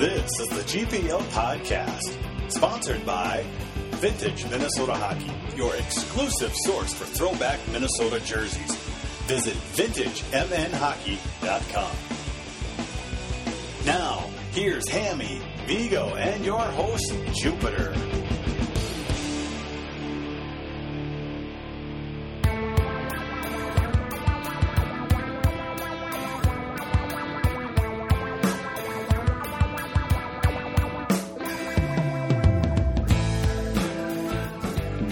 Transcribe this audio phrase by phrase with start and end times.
[0.00, 2.16] This is the GPL Podcast,
[2.50, 3.44] sponsored by
[3.96, 8.74] Vintage Minnesota Hockey, your exclusive source for throwback Minnesota jerseys.
[9.26, 11.96] Visit VintageMNHockey.com.
[13.84, 17.89] Now, here's Hammy, Vigo, and your host, Jupiter.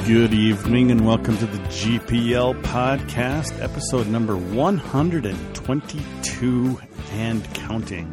[0.09, 6.81] Good evening and welcome to the GPL podcast, episode number 122
[7.13, 8.11] and counting.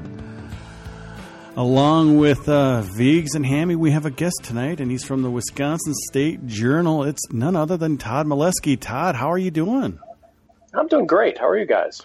[1.55, 5.31] Along with uh, Vigs and Hammy, we have a guest tonight, and he's from the
[5.31, 7.05] Wisconsin State Journal.
[7.05, 8.77] It's none other than Todd Milewski.
[8.77, 9.97] Todd, how are you doing?
[10.73, 11.37] I'm doing great.
[11.37, 12.01] How are you guys?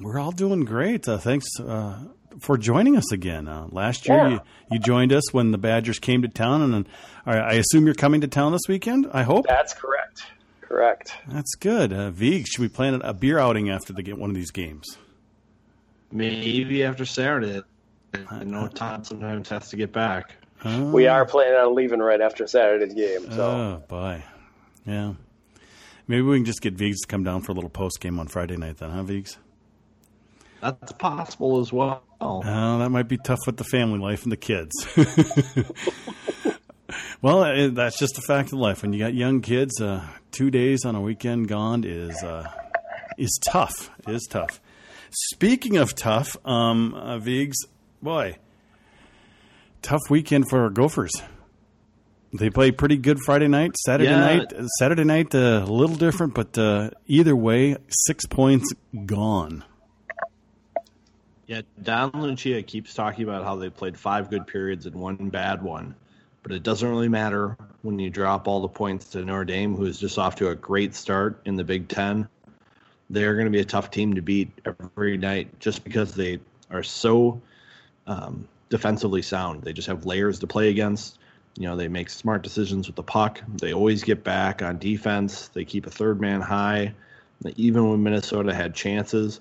[0.00, 1.08] We're all doing great.
[1.08, 1.98] Uh, thanks uh,
[2.40, 3.48] for joining us again.
[3.48, 4.28] Uh, last year, Yeah.
[4.28, 4.40] you,
[4.72, 6.86] you joined us when the Badgers came to town, and
[7.26, 9.08] then I I assume you're coming to town this weekend.
[9.12, 9.46] I hope.
[9.46, 10.24] That's correct.
[10.60, 11.14] Correct.
[11.28, 11.92] That's good.
[11.92, 14.96] Uh, Vig, should we plan a beer outing after the, one of these games?
[16.10, 17.62] Maybe after Saturday.
[18.30, 20.34] I know Todd sometimes has to get back.
[20.64, 23.30] Oh, We are planning on leaving right after Saturday's game.
[23.32, 24.22] So Oh, boy.
[24.86, 25.14] Yeah.
[26.08, 28.28] Maybe we can just get Vigs to come down for a little post game on
[28.28, 29.38] Friday night then, huh, Vigs?
[30.60, 32.02] That's possible as well.
[32.20, 34.72] Oh, that might be tough with the family life and the kids.
[37.20, 38.82] well, uh, that's just a fact of life.
[38.82, 42.50] When you got young kids, uh, two days on a weekend gone is uh,
[43.18, 43.90] is tough.
[44.06, 44.60] It is tough.
[45.10, 47.56] Speaking of tough, um, uh, Vigs,
[48.00, 48.36] boy,
[49.82, 51.12] tough weekend for our Gophers.
[52.34, 53.76] They played pretty good Friday night.
[53.84, 54.20] Saturday Yeah.
[54.20, 58.72] night, Saturday night, uh, a little different, but uh, either way, six points
[59.04, 59.64] gone.
[61.46, 65.62] Yeah, Don Lucia keeps talking about how they played five good periods and one bad
[65.62, 65.94] one.
[66.42, 69.84] But it doesn't really matter when you drop all the points to Notre Dame, who
[69.84, 72.28] is just off to a great start in the Big Ten.
[73.10, 76.82] They're going to be a tough team to beat every night just because they are
[76.82, 77.40] so
[78.06, 79.62] um, defensively sound.
[79.62, 81.18] They just have layers to play against.
[81.56, 83.42] You know, they make smart decisions with the puck.
[83.60, 85.48] They always get back on defense.
[85.48, 86.94] They keep a third man high.
[87.56, 89.40] Even when Minnesota had chances,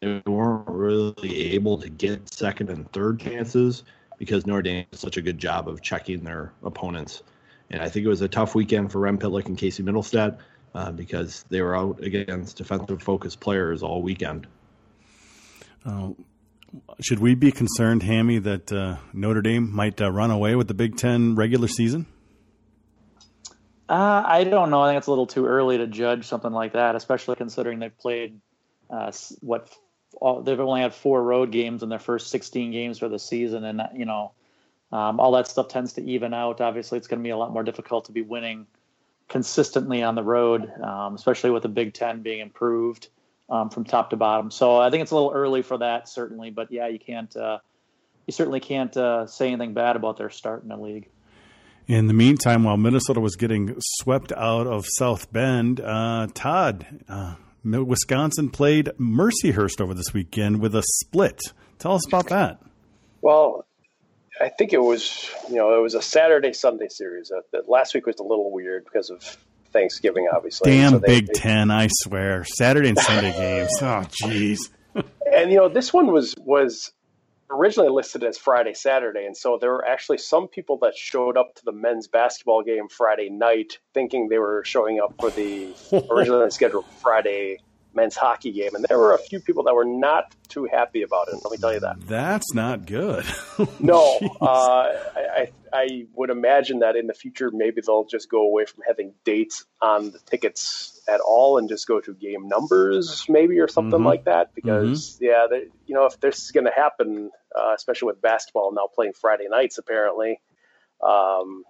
[0.00, 3.84] they weren't really able to get second and third chances
[4.18, 7.22] because Notre Dame did such a good job of checking their opponents.
[7.70, 10.38] And I think it was a tough weekend for Rem Pitlick and Casey Mittelstadt
[10.74, 14.46] uh, because they were out against defensive focused players all weekend.
[17.00, 20.74] Should we be concerned, Hammy, that uh, Notre Dame might uh, run away with the
[20.74, 22.06] Big Ten regular season?
[23.88, 24.80] Uh, I don't know.
[24.80, 27.96] I think it's a little too early to judge something like that, especially considering they've
[27.96, 28.40] played
[28.90, 29.72] uh, what
[30.20, 33.64] all, they've only had four road games in their first 16 games for the season,
[33.64, 34.32] and you know
[34.92, 36.60] um, all that stuff tends to even out.
[36.60, 38.66] Obviously, it's going to be a lot more difficult to be winning
[39.28, 43.08] consistently on the road, um, especially with the Big Ten being improved
[43.48, 44.50] um, from top to bottom.
[44.50, 46.50] So I think it's a little early for that, certainly.
[46.50, 47.34] But yeah, you can't.
[47.36, 47.58] Uh,
[48.26, 51.08] you certainly can't uh, say anything bad about their start in the league.
[51.86, 57.36] In the meantime, while Minnesota was getting swept out of South Bend, uh, Todd, uh,
[57.64, 61.40] Wisconsin played Mercyhurst over this weekend with a split.
[61.78, 62.60] Tell us about that.
[63.22, 63.64] well,
[64.40, 67.30] I think it was you know it was a Saturday Sunday series.
[67.30, 69.22] Uh, that last week was a little weird because of
[69.72, 70.70] Thanksgiving, obviously.
[70.72, 72.44] Damn So they- Big they- Ten, I swear.
[72.44, 73.70] Saturday and Sunday games.
[73.80, 74.58] Oh, jeez.
[75.32, 76.92] and you know this one was was
[77.50, 81.54] originally listed as Friday Saturday, and so there were actually some people that showed up
[81.56, 85.74] to the men's basketball game Friday night, thinking they were showing up for the
[86.10, 87.58] originally scheduled Friday
[87.94, 91.28] men's hockey game, and there were a few people that were not too happy about
[91.28, 91.40] it.
[91.42, 91.96] Let me tell you that.
[92.06, 93.24] That's not good.
[93.80, 98.42] No, uh, I, I I would imagine that in the future maybe they'll just go
[98.42, 103.26] away from having dates on the tickets at all and just go to game numbers
[103.28, 104.04] maybe or something Mhm.
[104.06, 108.06] like that because yeah, they, you know if this is going to happen, uh, especially
[108.06, 110.40] with basketball now playing Friday nights apparently.
[111.00, 111.64] Um,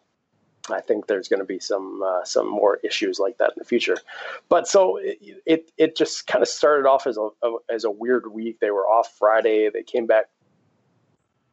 [0.69, 3.65] I think there's going to be some uh, some more issues like that in the
[3.65, 3.99] future.
[4.49, 7.91] But so it it, it just kind of started off as a, a as a
[7.91, 8.59] weird week.
[8.61, 9.71] They were off Friday.
[9.71, 10.25] They came back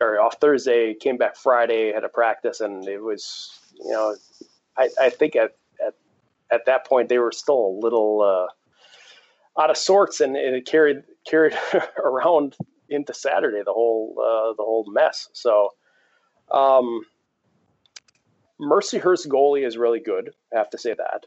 [0.02, 4.16] or off Thursday, came back Friday, had a practice, and it was you know
[4.78, 5.56] I, I think at,
[6.54, 10.66] at at that point they were still a little uh, out of sorts, and, it
[10.66, 11.58] carried carried
[11.98, 12.56] around
[12.90, 15.30] into Saturday the whole uh, the whole mess.
[15.34, 15.70] So.
[16.52, 17.06] Um,
[18.62, 20.34] Mercyhurst goalie is really good.
[20.54, 21.26] I have to say that.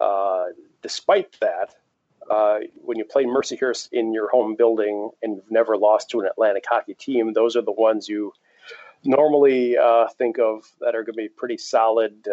[0.00, 0.46] Uh,
[0.82, 1.74] despite that,
[2.30, 6.26] uh, when you play Mercyhurst in your home building and you've never lost to an
[6.26, 8.32] Atlantic hockey team, those are the ones you
[9.04, 12.26] normally uh, think of that are going to be pretty solid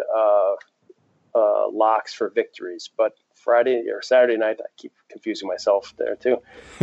[1.34, 2.90] uh, locks for victories.
[2.96, 6.38] But Friday or Saturday night, I keep confusing myself there too.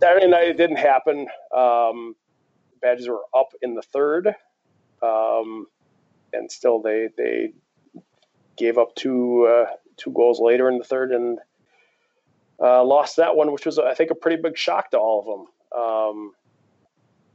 [0.00, 1.28] Saturday night it didn't happen.
[1.54, 2.14] Um,
[2.80, 4.34] Badgers were up in the third,
[5.02, 5.66] um,
[6.32, 7.52] and still they they
[8.56, 11.38] gave up two uh, two goals later in the third and
[12.60, 15.26] uh, lost that one, which was I think a pretty big shock to all of
[15.26, 15.82] them.
[15.82, 16.32] Um,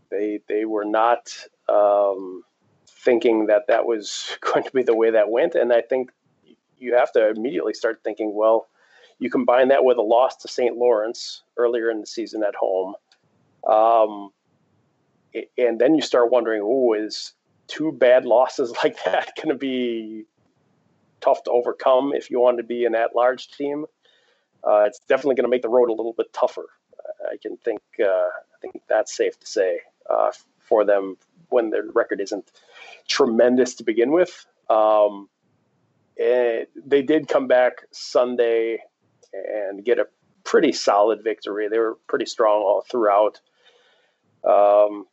[0.10, 1.33] they they were not
[1.69, 2.44] um,
[2.88, 6.12] thinking that that was going to be the way that went, and I think
[6.79, 8.68] you have to immediately start thinking, well,
[9.19, 10.77] you combine that with a loss to St.
[10.77, 12.95] Lawrence earlier in the season at home,
[13.68, 14.29] um,
[15.57, 17.33] and then you start wondering, oh, is
[17.68, 20.25] two bad losses like that going to be
[21.19, 23.85] tough to overcome if you want to be an at-large team?
[24.63, 26.65] Uh, it's definitely going to make the road a little bit tougher.
[27.31, 29.79] I can think uh, I think that's safe to say
[30.09, 31.18] uh, for them
[31.50, 32.51] when their record isn't
[33.07, 34.45] tremendous to begin with.
[34.69, 35.29] Um,
[36.17, 38.79] they did come back Sunday
[39.33, 40.07] and get a
[40.43, 41.67] pretty solid victory.
[41.67, 43.39] They were pretty strong all throughout.
[44.43, 45.05] Um,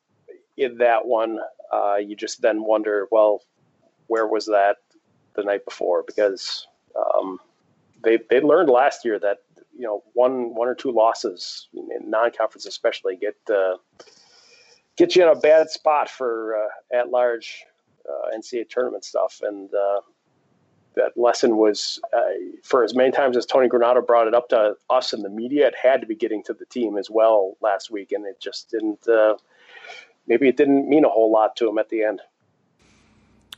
[0.57, 1.41] in that one,
[1.73, 3.43] uh, you just then wonder, well,
[4.07, 4.77] where was that
[5.35, 6.05] the night before?
[6.07, 6.67] Because
[6.97, 7.41] um,
[8.05, 9.39] they they learned last year that
[9.77, 13.77] you know one one or two losses in non-conference especially get uh,
[14.97, 17.65] get you in a bad spot for uh, at large
[18.09, 20.01] uh, NCAA tournament stuff, and uh,
[20.95, 22.21] that lesson was uh,
[22.63, 25.69] for as many times as Tony Granato brought it up to us in the media,
[25.69, 28.71] it had to be getting to the team as well last week, and it just
[28.71, 29.07] didn't.
[29.09, 29.37] Uh,
[30.27, 32.21] maybe it didn't mean a whole lot to him at the end.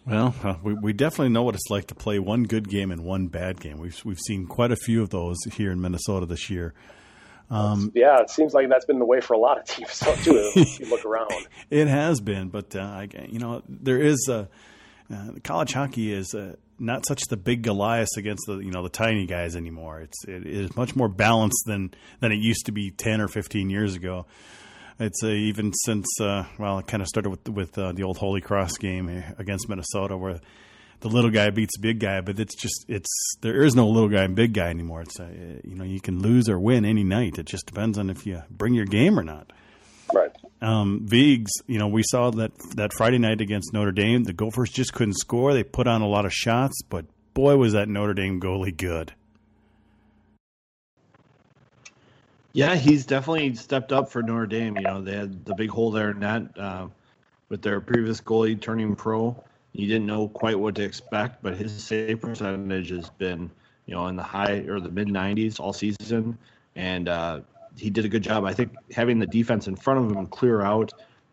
[0.06, 3.04] Well, uh, we, we definitely know what it's like to play one good game and
[3.04, 3.78] one bad game.
[3.78, 6.74] We've we've seen quite a few of those here in Minnesota this year.
[7.50, 10.52] Um, yeah, it seems like that's been the way for a lot of teams too.
[10.54, 11.30] if you look around,
[11.70, 14.48] it has been, but uh, you know there is a
[15.12, 18.88] uh, college hockey is uh, not such the big Goliath against the you know the
[18.88, 20.00] tiny guys anymore.
[20.00, 23.70] It's it is much more balanced than than it used to be ten or fifteen
[23.70, 24.26] years ago.
[24.98, 28.18] It's uh, even since uh, well, it kind of started with with uh, the old
[28.18, 29.08] Holy Cross game
[29.38, 30.40] against Minnesota, where
[31.00, 34.08] the little guy beats the big guy, but it's just it's there is no little
[34.08, 35.02] guy and big guy anymore.
[35.02, 35.28] It's uh,
[35.64, 37.38] you know you can lose or win any night.
[37.38, 39.52] It just depends on if you bring your game or not.
[40.12, 40.30] Right.
[40.62, 44.70] Um, Vigs, you know, we saw that that Friday night against Notre Dame, the Gophers
[44.70, 45.52] just couldn't score.
[45.52, 49.12] They put on a lot of shots, but boy, was that Notre Dame goalie good.
[52.52, 54.76] Yeah, he's definitely stepped up for Notre Dame.
[54.76, 56.88] You know, they had the big hole there in net uh,
[57.50, 59.36] with their previous goalie turning pro
[59.76, 63.50] you didn't know quite what to expect, but his save percentage has been,
[63.84, 66.38] you know, in the high or the mid 90s all season,
[66.74, 67.40] and uh,
[67.76, 68.44] he did a good job.
[68.44, 70.92] I think having the defense in front of him clear out,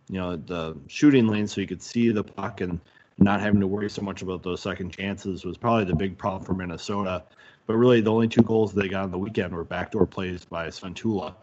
[0.10, 2.80] you know, the shooting lane so you could see the puck and
[3.18, 6.44] not having to worry so much about those second chances was probably the big problem
[6.44, 7.24] for Minnesota.
[7.66, 10.68] But really, the only two goals they got on the weekend were backdoor plays by
[10.68, 11.34] Szmatula.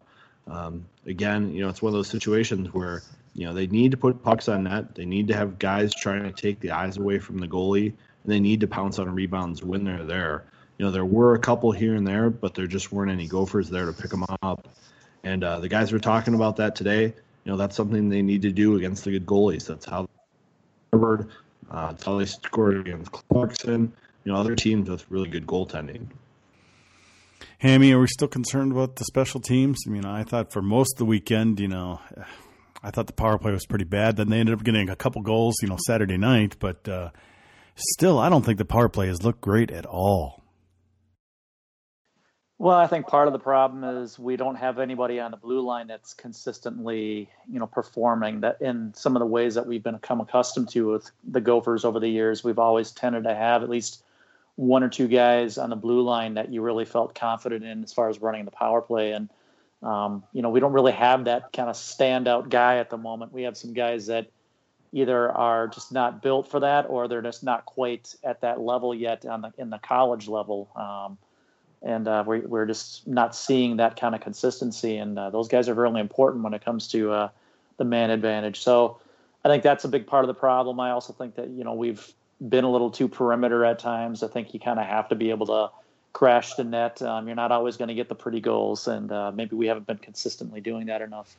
[0.46, 3.02] Um, again, you know, it's one of those situations where
[3.34, 4.94] you know, they need to put pucks on net.
[4.94, 8.32] They need to have guys trying to take the eyes away from the goalie, and
[8.32, 10.44] they need to pounce on rebounds when they're there.
[10.78, 13.70] You know, there were a couple here and there, but there just weren't any Gophers
[13.70, 14.68] there to pick them up.
[15.22, 17.04] And uh, the guys were talking about that today.
[17.44, 19.66] You know, that's something they need to do against the good goalies.
[19.66, 20.08] That's how
[20.92, 21.26] they uh,
[21.70, 23.92] that's how they scored against Clarkson.
[24.24, 26.06] You know, other teams with really good goaltending.
[27.58, 29.78] Hammy, are we still concerned about the special teams?
[29.86, 32.00] I mean, I thought for most of the weekend, you know,
[32.82, 34.16] I thought the power play was pretty bad.
[34.16, 36.56] Then they ended up getting a couple goals, you know, Saturday night.
[36.58, 37.10] But uh,
[37.74, 40.39] still, I don't think the power play has looked great at all.
[42.60, 45.62] Well, I think part of the problem is we don't have anybody on the blue
[45.62, 50.20] line that's consistently, you know, performing that in some of the ways that we've become
[50.20, 52.44] accustomed to with the Gophers over the years.
[52.44, 54.02] We've always tended to have at least
[54.56, 57.94] one or two guys on the blue line that you really felt confident in as
[57.94, 59.12] far as running the power play.
[59.12, 59.30] And
[59.82, 63.32] um, you know, we don't really have that kind of standout guy at the moment.
[63.32, 64.28] We have some guys that
[64.92, 68.94] either are just not built for that or they're just not quite at that level
[68.94, 70.68] yet on the in the college level.
[70.76, 71.16] Um,
[71.82, 74.96] and uh, we're, we're just not seeing that kind of consistency.
[74.96, 77.28] And uh, those guys are really important when it comes to uh,
[77.78, 78.60] the man advantage.
[78.60, 78.98] So
[79.44, 80.80] I think that's a big part of the problem.
[80.80, 82.06] I also think that you know we've
[82.46, 84.22] been a little too perimeter at times.
[84.22, 85.70] I think you kind of have to be able to
[86.12, 87.00] crash the net.
[87.02, 89.86] Um, you're not always going to get the pretty goals, and uh, maybe we haven't
[89.86, 91.36] been consistently doing that enough.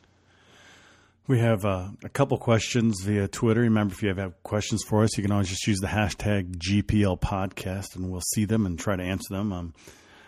[1.27, 3.61] We have uh, a couple questions via Twitter.
[3.61, 7.21] Remember, if you have questions for us, you can always just use the hashtag GPL
[7.21, 9.53] podcast, and we'll see them and try to answer them.
[9.53, 9.73] Um,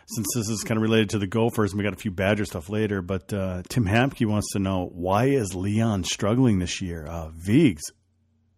[0.08, 2.46] since this is kind of related to the Gophers, and we got a few Badger
[2.46, 7.06] stuff later, but uh, Tim Hampke wants to know why is Leon struggling this year?
[7.06, 7.84] Uh, Vigs,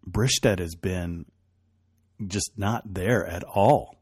[0.08, 1.26] Bristedt has been
[2.26, 3.96] just not there at all.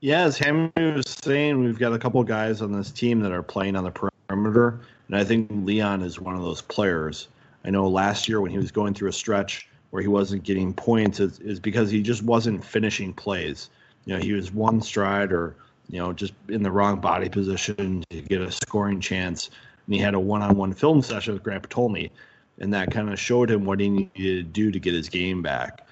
[0.00, 3.42] Yeah, as Hammy was saying, we've got a couple guys on this team that are
[3.42, 7.28] playing on the perimeter, and I think Leon is one of those players.
[7.64, 10.72] I know last year when he was going through a stretch where he wasn't getting
[10.72, 13.70] points is because he just wasn't finishing plays.
[14.04, 15.54] You know, he was one stride or
[15.88, 19.50] you know just in the wrong body position to get a scoring chance,
[19.86, 22.10] and he had a one-on-one film session with Grant Potulny,
[22.58, 25.42] and that kind of showed him what he needed to do to get his game
[25.42, 25.86] back.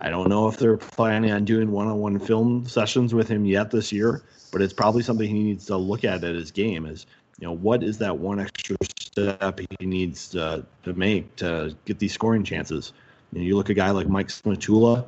[0.00, 3.90] I don't know if they're planning on doing one-on-one film sessions with him yet this
[3.90, 6.86] year, but it's probably something he needs to look at at his game.
[6.86, 7.06] Is
[7.40, 11.98] you know what is that one extra step he needs to, to make to get
[11.98, 12.92] these scoring chances?
[13.32, 15.06] You, know, you look at a guy like Mike Szmatula,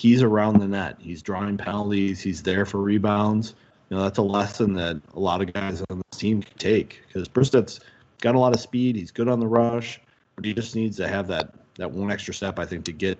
[0.00, 3.54] he's around the net, he's drawing penalties, he's there for rebounds.
[3.90, 7.02] You know that's a lesson that a lot of guys on this team can take
[7.06, 7.80] because Bristedt's
[8.22, 10.00] got a lot of speed, he's good on the rush,
[10.36, 13.18] but he just needs to have that that one extra step, I think, to get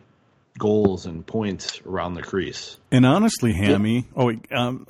[0.58, 2.78] goals and points around the crease.
[2.90, 4.86] And honestly, Hammy, oh, um,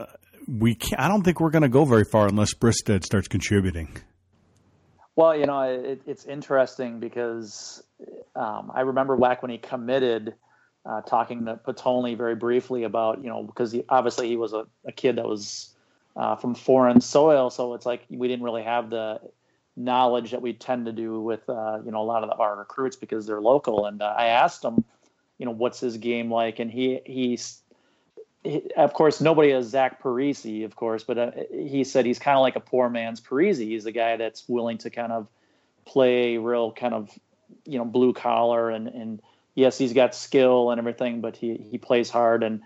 [0.46, 3.96] we can't, I don't think we're going to go very far unless Bristedt starts contributing.
[5.16, 7.82] Well, you know, it, it's interesting because
[8.34, 10.34] um, I remember back when he committed,
[10.86, 14.66] uh, talking to Potulny very briefly about, you know, because he, obviously he was a,
[14.86, 15.74] a kid that was
[16.16, 19.20] uh, from foreign soil, so it's like we didn't really have the
[19.76, 22.56] knowledge that we tend to do with, uh, you know, a lot of the, our
[22.56, 23.86] recruits because they're local.
[23.86, 24.84] And uh, I asked him,
[25.38, 27.62] you know, what's his game like, and he he's
[28.76, 32.42] of course, nobody is Zach Parise, of course, but uh, he said he's kind of
[32.42, 33.58] like a poor man's Parise.
[33.58, 35.28] He's a guy that's willing to kind of
[35.84, 37.10] play real kind of,
[37.66, 39.20] you know, blue collar and, and
[39.60, 42.42] yes, he's got skill and everything, but he, he plays hard.
[42.42, 42.60] And,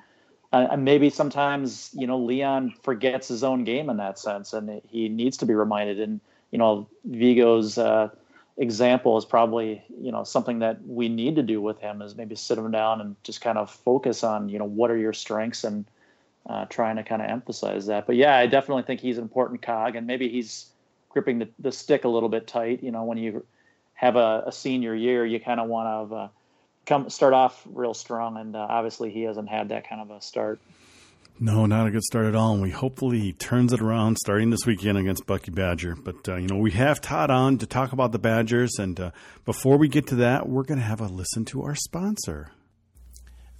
[0.52, 4.80] uh, and maybe sometimes, you know, Leon forgets his own game in that sense and
[4.88, 6.00] he needs to be reminded.
[6.00, 6.20] And,
[6.50, 8.08] you know, Vigo's, uh,
[8.56, 12.36] example is probably you know something that we need to do with him is maybe
[12.36, 15.64] sit him down and just kind of focus on you know what are your strengths
[15.64, 15.84] and
[16.46, 18.06] uh, trying to kind of emphasize that.
[18.06, 20.66] But yeah, I definitely think he's an important cog, and maybe he's
[21.08, 22.82] gripping the, the stick a little bit tight.
[22.82, 23.46] You know, when you
[23.94, 26.28] have a, a senior year, you kind of want to uh,
[26.86, 30.20] come start off real strong, and uh, obviously he hasn't had that kind of a
[30.20, 30.60] start.
[31.40, 32.52] No, not a good start at all.
[32.52, 35.96] And we hopefully he turns it around starting this weekend against Bucky Badger.
[35.96, 38.78] But, uh, you know, we have Todd on to talk about the Badgers.
[38.78, 39.10] And uh,
[39.44, 42.52] before we get to that, we're going to have a listen to our sponsor.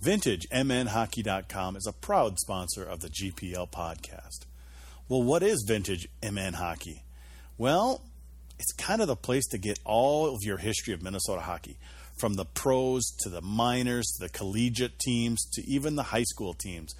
[0.04, 4.46] VintageMNHockey.com is a proud sponsor of the GPL podcast.
[5.08, 7.04] Well, what is Vintage MN Hockey?
[7.58, 8.02] Well,
[8.58, 11.78] it's kind of the place to get all of your history of Minnesota hockey,
[12.18, 16.54] from the pros to the minors to the collegiate teams to even the high school
[16.54, 16.94] teams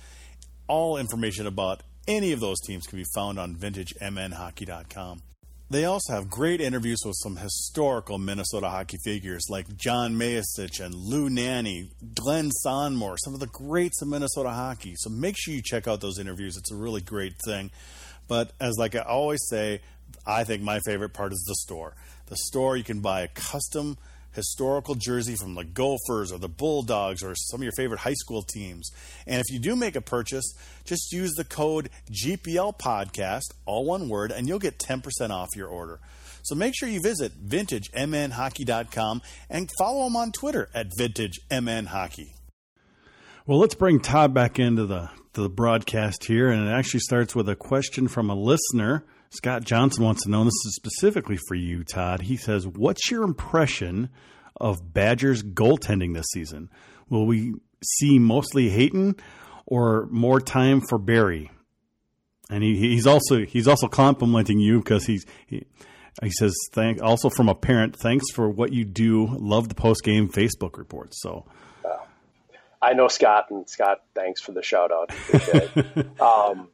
[0.66, 5.23] all information about any of those teams can be found on vintagemnhockey.com.
[5.71, 10.94] They also have great interviews with some historical Minnesota hockey figures like John Mayasich and
[10.94, 14.94] Lou Nanne, Glenn Sonmor, some of the greats of Minnesota hockey.
[14.97, 16.56] So make sure you check out those interviews.
[16.56, 17.71] It's a really great thing.
[18.28, 19.80] But as like I always say,
[20.26, 21.97] I think my favorite part is the store.
[22.26, 23.97] The store you can buy a custom
[24.34, 28.42] historical jersey from the Gophers or the Bulldogs or some of your favorite high school
[28.42, 28.90] teams.
[29.26, 34.08] And if you do make a purchase, just use the code GPL podcast, all one
[34.08, 36.00] word, and you'll get 10% off your order.
[36.42, 42.34] So make sure you visit vintagemnhockey.com and follow them on Twitter at vintagemnhockey.
[43.46, 47.48] Well, let's bring Todd back into the, the broadcast here, and it actually starts with
[47.48, 49.04] a question from a listener.
[49.34, 52.22] Scott Johnson wants to know, and this is specifically for you, Todd.
[52.22, 54.10] He says, What's your impression
[54.60, 56.70] of Badgers goaltending this season?
[57.08, 59.16] Will we see mostly Hayton
[59.66, 61.50] or more time for Berry?
[62.50, 65.66] And he, he's also he's also complimenting you because he's he,
[66.22, 70.04] he says thank also from a parent thanks for what you do love the post
[70.04, 71.46] game Facebook reports so
[71.84, 71.96] uh,
[72.82, 75.10] I know Scott and Scott thanks for the shout out
[76.20, 76.68] um,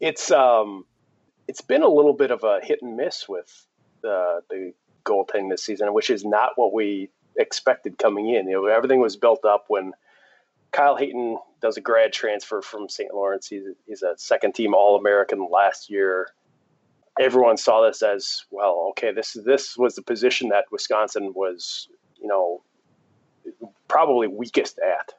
[0.00, 0.86] it's um,
[1.48, 3.66] it's been a little bit of a hit and miss with
[4.04, 4.72] uh, the
[5.04, 8.46] goaltending this season, which is not what we expected coming in.
[8.46, 9.92] You know, everything was built up when
[10.70, 13.12] Kyle Hayton does a grad transfer from St.
[13.12, 13.48] Lawrence.
[13.48, 16.28] He's, he's a second team All American last year.
[17.20, 18.88] Everyone saw this as well.
[18.90, 22.62] Okay, this this was the position that Wisconsin was, you know,
[23.86, 25.12] probably weakest at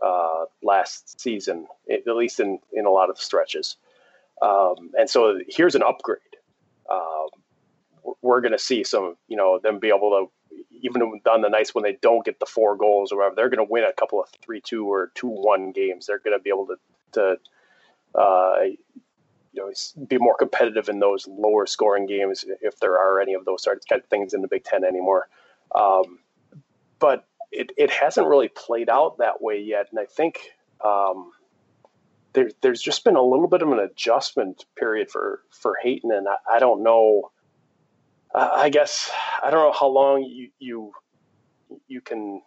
[0.00, 3.76] uh, last season, at least in in a lot of stretches.
[4.42, 6.20] Um, and so here's an upgrade.
[6.90, 7.28] Um,
[8.22, 11.74] we're going to see some, you know, them be able to, even on the nights
[11.74, 14.20] when they don't get the four goals or whatever, they're going to win a couple
[14.20, 16.06] of three-two or two-one games.
[16.06, 16.76] They're going to be able to,
[17.12, 18.56] to uh,
[19.52, 19.70] you know,
[20.06, 23.84] be more competitive in those lower scoring games if there are any of those sorts
[23.90, 25.28] of things in the Big Ten anymore.
[25.74, 26.20] Um,
[26.98, 29.88] but it, it hasn't really played out that way yet.
[29.90, 30.38] And I think
[30.84, 31.32] um,
[32.32, 36.12] there, there's just been a little bit of an adjustment period for, for Hayton.
[36.12, 37.30] And I, I don't know,
[38.34, 39.10] uh, I guess,
[39.42, 40.92] I don't know how long you, you,
[41.88, 42.42] you can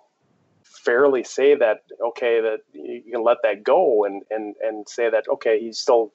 [0.63, 5.25] fairly say that, okay, that you can let that go and, and, and say that,
[5.33, 6.13] okay, he's still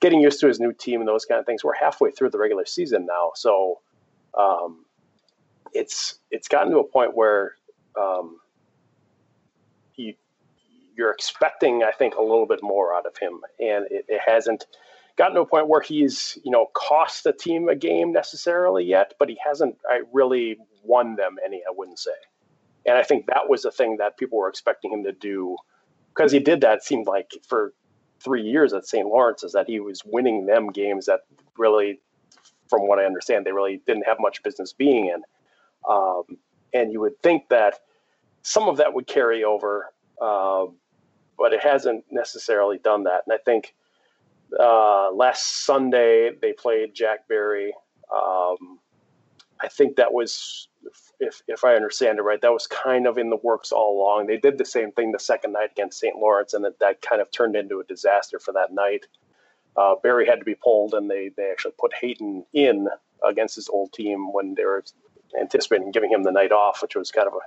[0.00, 1.62] getting used to his new team and those kind of things.
[1.62, 3.32] We're halfway through the regular season now.
[3.34, 3.80] So,
[4.38, 4.84] um,
[5.72, 7.54] it's, it's gotten to a point where
[7.98, 8.38] um,
[10.96, 14.66] you're expecting, I think, a little bit more out of him, and it, it, hasn't
[15.16, 19.14] gotten to a point where he's, you know, cost the team a game necessarily yet,
[19.18, 21.58] but he hasn't I really won them any.
[21.58, 22.10] I wouldn't say,
[22.86, 25.56] and I think that was the thing that people were expecting him to do
[26.14, 26.78] because he did that.
[26.78, 27.72] It seemed like for
[28.22, 29.06] three years at St.
[29.06, 31.20] Lawrence is that he was winning them games that
[31.56, 32.00] really,
[32.68, 35.22] from what I understand, they really didn't have much business being in.
[35.88, 36.38] Um,
[36.72, 37.80] and you would think that
[38.42, 40.66] some of that would carry over, uh,
[41.42, 43.22] but it hasn't necessarily done that.
[43.26, 43.74] And I think
[44.58, 47.74] uh, last Sunday they played Jack Berry.
[48.14, 48.78] Um,
[49.60, 50.68] I think that was,
[51.18, 54.28] if if I understand it right, that was kind of in the works all along.
[54.28, 56.16] They did the same thing the second night against St.
[56.16, 59.06] Lawrence, and that, that kind of turned into a disaster for that night.
[59.76, 62.86] Uh, Berry had to be pulled, and they they actually put Hayton in
[63.28, 64.84] against his old team when they were
[65.40, 67.40] anticipating giving him the night off, which was kind of a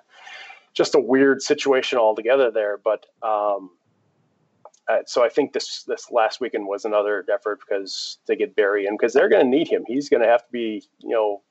[0.74, 2.78] just a weird situation altogether there.
[2.78, 3.72] But um,
[4.88, 8.86] uh, so I think this this last weekend was another effort because they get Berry
[8.86, 9.84] in because they're going to need him.
[9.88, 11.42] He's going to have to be you know,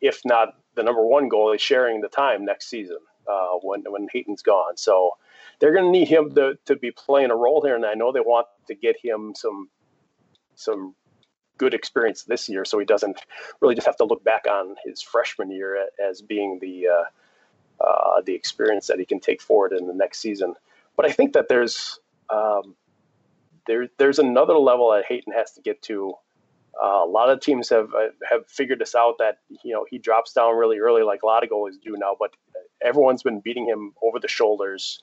[0.00, 4.42] if not the number one goalie, sharing the time next season uh, when when Hayton's
[4.42, 4.76] gone.
[4.76, 5.12] So
[5.58, 8.12] they're going to need him to to be playing a role here, and I know
[8.12, 9.68] they want to get him some
[10.56, 10.94] some
[11.56, 13.20] good experience this year, so he doesn't
[13.60, 18.20] really just have to look back on his freshman year as being the uh, uh,
[18.22, 20.54] the experience that he can take forward in the next season.
[20.96, 22.00] But I think that there's
[22.32, 22.74] um,
[23.66, 26.14] there there's another level that Hayton has to get to.
[26.82, 29.98] Uh, a lot of teams have uh, have figured this out that you know he
[29.98, 32.16] drops down really early, like a lot of goalies do now.
[32.18, 32.32] But
[32.82, 35.02] everyone's been beating him over the shoulders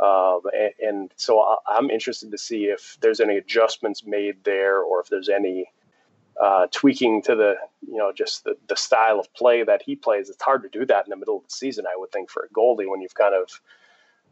[0.00, 5.00] um, and, and, so I'm interested to see if there's any adjustments made there or
[5.00, 5.70] if there's any
[6.42, 7.54] uh, tweaking to the,
[7.86, 10.30] you know, just the, the style of play that he plays.
[10.30, 12.44] It's hard to do that in the middle of the season, I would think, for
[12.44, 13.60] a goalie when you've kind of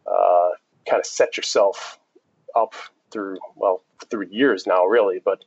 [0.06, 0.50] uh,
[0.88, 1.98] kind of set yourself
[2.56, 2.74] up
[3.10, 5.44] through, well, through years now, really, but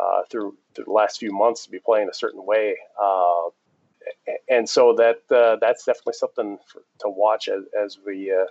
[0.00, 2.76] uh, through, through the last few months to be playing a certain way.
[3.00, 3.50] Uh,
[4.48, 8.46] and so that uh, that's definitely something for, to watch as, as we uh,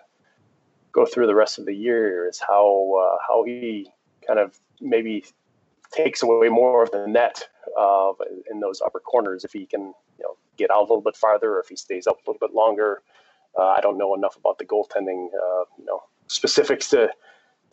[0.91, 3.89] go through the rest of the year is how uh, how he
[4.25, 5.25] kind of maybe
[5.91, 7.47] takes away more of the net
[7.79, 8.11] uh,
[8.51, 9.81] in those upper corners if he can
[10.17, 12.47] you know get out a little bit farther or if he stays up a little
[12.47, 13.01] bit longer.
[13.59, 15.29] I don't know enough about the goaltending
[15.77, 17.09] you know specifics to,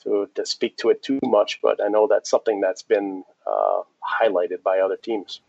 [0.04, 3.82] to to speak to it too much, but I know that's something that's been uh,
[4.22, 5.40] highlighted by other teams.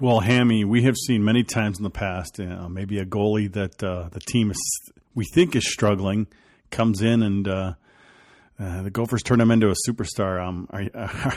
[0.00, 3.82] Well, Hammy, we have seen many times in the past, uh, maybe a goalie that
[3.82, 6.26] uh, the team is we think is struggling
[6.70, 7.74] comes in and uh,
[8.58, 10.42] uh, the Gophers turn him into a superstar.
[10.42, 11.36] Um, are, are,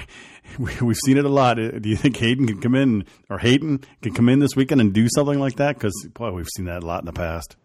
[0.81, 1.55] we've seen it a lot.
[1.55, 4.93] Do you think Hayton can come in, or Hayton can come in this weekend and
[4.93, 5.75] do something like that?
[5.75, 7.55] Because boy, we've seen that a lot in the past.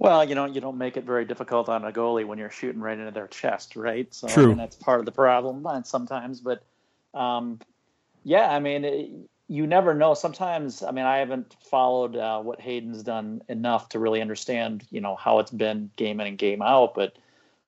[0.00, 2.80] Well, you know, you don't make it very difficult on a goalie when you're shooting
[2.80, 4.12] right into their chest, right?
[4.14, 4.52] So, True.
[4.52, 6.40] And that's part of the problem sometimes.
[6.40, 6.62] But
[7.12, 7.60] um,
[8.24, 9.10] yeah, I mean, it,
[9.46, 10.14] you never know.
[10.14, 15.02] Sometimes, I mean, I haven't followed uh, what Hayton's done enough to really understand, you
[15.02, 16.94] know, how it's been game in and game out.
[16.94, 17.18] But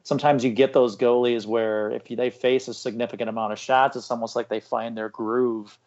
[0.02, 4.10] sometimes you get those goalies where if they face a significant amount of shots, it's
[4.10, 5.78] almost like they find their groove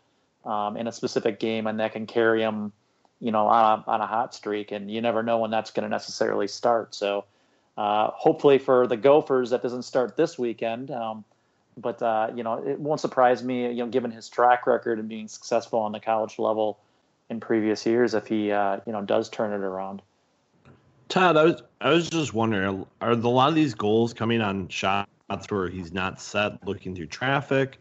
[0.46, 2.72] um, in a specific game, and that can carry them,
[3.20, 4.72] you know, on a, on a hot streak.
[4.72, 6.94] And you never know when that's going to necessarily start.
[6.96, 7.26] So
[7.78, 10.92] uh, hopefully for the Gophers, that doesn't start this weekend.
[10.92, 11.24] Um,
[11.78, 15.10] but uh, you know, it won't surprise me, you know, given his track record and
[15.10, 16.80] being successful on the college level
[17.30, 20.02] in previous years, if he, uh, you know, does turn it around.
[21.10, 24.42] Todd, I was I was just wondering, are the, a lot of these goals coming
[24.42, 25.08] on shots
[25.50, 27.80] where he's not set, looking through traffic?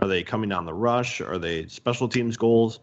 [0.00, 1.20] Are they coming on the rush?
[1.20, 2.80] Are they special teams goals?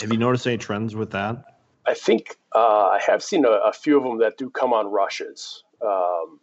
[0.00, 1.44] Have you noticed any trends with that?
[1.86, 4.86] I think uh, I have seen a, a, few of them that do come on
[4.86, 5.64] rushes.
[5.82, 6.40] Um,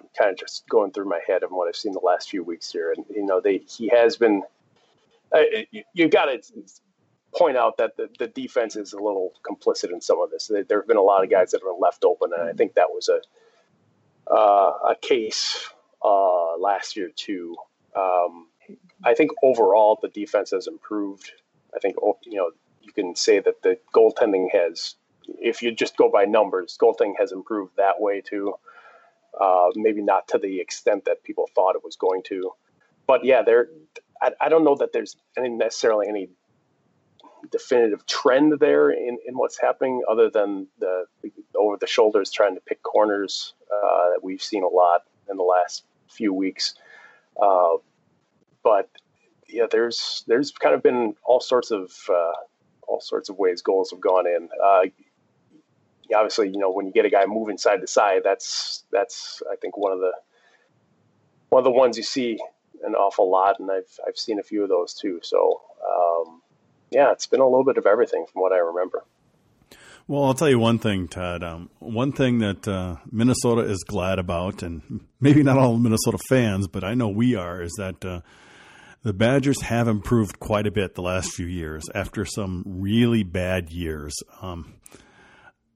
[0.00, 2.42] I'm kind of just going through my head of what I've seen the last few
[2.42, 4.42] weeks here, and you know, they he has been.
[5.34, 6.40] Uh, you, you got to
[7.34, 10.50] point out that the, the defense is a little complicit in some of this.
[10.68, 12.88] There have been a lot of guys that been left open, and I think that
[12.90, 13.20] was a
[14.32, 15.68] uh, a case
[16.02, 17.56] uh, last year too.
[17.94, 18.48] Um,
[19.04, 21.32] I think overall the defense has improved.
[21.76, 22.50] I think oh, you know
[22.82, 24.96] you can say that the goaltending has
[25.28, 28.54] if you just go by numbers, Goaltending has improved that way too.
[29.38, 32.52] Uh, maybe not to the extent that people thought it was going to,
[33.06, 33.68] but yeah, there.
[34.22, 36.30] I, I don't know that there's any necessarily any
[37.50, 41.04] definitive trend there in, in what's happening, other than the
[41.54, 45.42] over the shoulders trying to pick corners uh, that we've seen a lot in the
[45.42, 46.74] last few weeks.
[47.40, 47.76] Uh,
[48.62, 48.88] but
[49.48, 52.32] yeah, there's there's kind of been all sorts of uh,
[52.86, 54.48] all sorts of ways goals have gone in.
[54.62, 54.82] Uh,
[56.14, 59.56] obviously, you know when you get a guy moving side to side, that's that's I
[59.56, 60.12] think one of the
[61.48, 62.38] one of the ones you see
[62.84, 65.20] an awful lot, and I've I've seen a few of those too.
[65.22, 66.42] So um,
[66.90, 69.04] yeah, it's been a little bit of everything from what I remember.
[70.08, 71.42] Well, I'll tell you one thing, Todd.
[71.42, 76.68] Um, one thing that uh, Minnesota is glad about, and maybe not all Minnesota fans,
[76.68, 78.20] but I know we are, is that uh,
[79.02, 83.70] the Badgers have improved quite a bit the last few years after some really bad
[83.70, 84.14] years.
[84.42, 84.74] Um,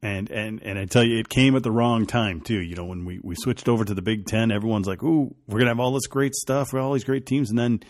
[0.03, 2.61] and and and I tell you, it came at the wrong time too.
[2.61, 5.59] You know, when we, we switched over to the Big Ten, everyone's like, "Ooh, we're
[5.59, 7.81] gonna have all this great stuff, all these great teams," and then,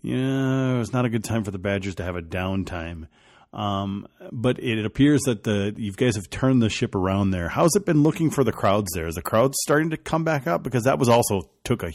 [0.00, 3.08] yeah, it's not a good time for the Badgers to have a downtime.
[3.52, 7.48] Um, but it appears that the you guys have turned the ship around there.
[7.48, 9.06] How's it been looking for the crowds there?
[9.06, 10.64] Is the crowds starting to come back up?
[10.64, 11.92] Because that was also took a.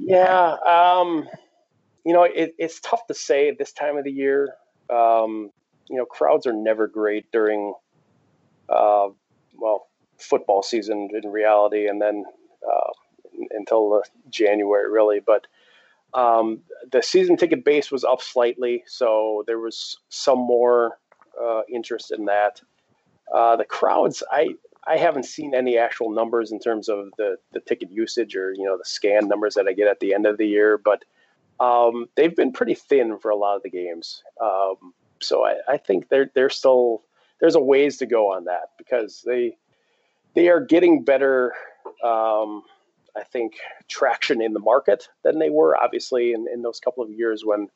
[0.00, 1.28] Yeah, um,
[2.04, 4.54] you know it, it's tough to say at this time of the year.
[4.90, 5.50] Um,
[5.90, 7.74] you know, crowds are never great during,
[8.68, 9.08] uh,
[9.58, 12.24] well, football season in reality, and then
[12.68, 12.92] uh,
[13.52, 15.20] until January really.
[15.20, 15.46] But
[16.14, 16.60] um,
[16.92, 20.98] the season ticket base was up slightly, so there was some more
[21.42, 22.62] uh, interest in that.
[23.34, 24.50] Uh, the crowds, I
[24.86, 28.64] I haven't seen any actual numbers in terms of the the ticket usage or you
[28.64, 31.04] know the scan numbers that I get at the end of the year, but
[31.58, 34.22] um, they've been pretty thin for a lot of the games.
[34.42, 37.02] Um, so I, I think they're they're still
[37.40, 39.56] there's a ways to go on that because they
[40.34, 41.52] they are getting better.
[42.04, 42.62] Um,
[43.16, 47.10] I think, traction in the market than they were, obviously, in, in those couple of
[47.10, 47.68] years when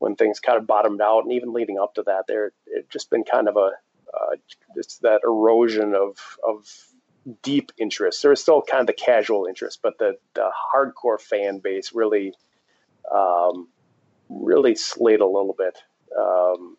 [0.00, 3.10] when things kind of bottomed out, and even leading up to that, there it just
[3.10, 3.70] been kind of a
[4.14, 4.36] uh,
[4.76, 6.68] it's that erosion of of
[7.42, 8.22] deep interest.
[8.22, 12.34] There is still kind of the casual interest, but the the hardcore fan base really
[13.12, 13.68] um,
[14.28, 15.78] really slid a little bit
[16.18, 16.76] um,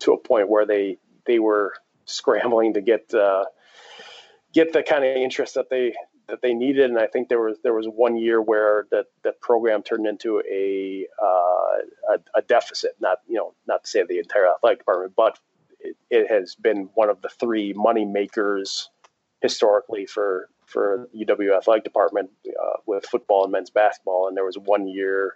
[0.00, 3.44] to a point where they they were scrambling to get uh,
[4.52, 5.94] get the kind of interest that they
[6.28, 9.32] that they needed, and I think there was there was one year where that the
[9.32, 12.92] program turned into a, uh, a, a deficit.
[13.00, 15.38] Not you know not to say the entire athletic department, but
[15.82, 18.90] it, it has been one of the three money makers
[19.40, 24.28] historically for for UW athletic department uh, with football and men's basketball.
[24.28, 25.34] And there was one year,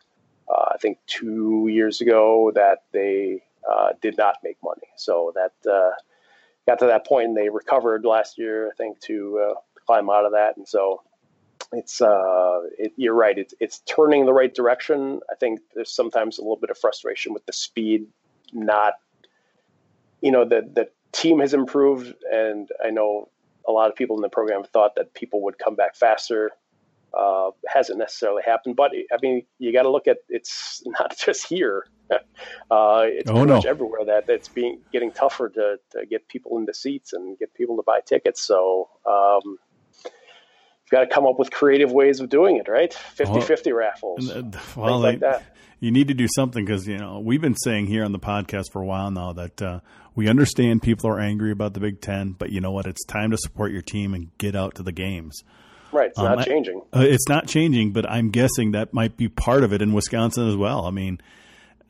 [0.49, 4.87] uh, I think two years ago, that they uh, did not make money.
[4.97, 5.91] So that uh,
[6.67, 9.55] got to that point, and they recovered last year, I think, to uh,
[9.87, 10.57] climb out of that.
[10.57, 11.03] And so
[11.73, 13.37] it's uh, it, you're right.
[13.37, 15.21] It's it's turning the right direction.
[15.31, 18.07] I think there's sometimes a little bit of frustration with the speed.
[18.53, 18.95] Not,
[20.25, 23.29] you know, the the team has improved, and I know
[23.69, 26.51] a lot of people in the program thought that people would come back faster.
[27.17, 31.47] Uh, hasn't necessarily happened, but I mean, you got to look at it's not just
[31.47, 31.87] here.
[32.11, 33.55] uh, it's oh, pretty no.
[33.57, 37.55] much everywhere that it's being getting tougher to, to get people into seats and get
[37.55, 38.41] people to buy tickets.
[38.41, 39.59] So um,
[40.05, 42.93] you've got to come up with creative ways of doing it, right?
[42.93, 44.31] 50 50 raffles.
[44.31, 44.43] Uh,
[44.77, 45.45] well, like that.
[45.81, 48.73] You need to do something because, you know, we've been saying here on the podcast
[48.73, 49.81] for a while now that uh,
[50.15, 52.87] we understand people are angry about the Big Ten, but you know what?
[52.87, 55.43] It's time to support your team and get out to the games.
[55.93, 56.11] Right.
[56.11, 56.83] It's um, not changing.
[56.93, 59.93] I, uh, it's not changing, but I'm guessing that might be part of it in
[59.93, 60.87] Wisconsin as well.
[60.87, 61.21] I mean,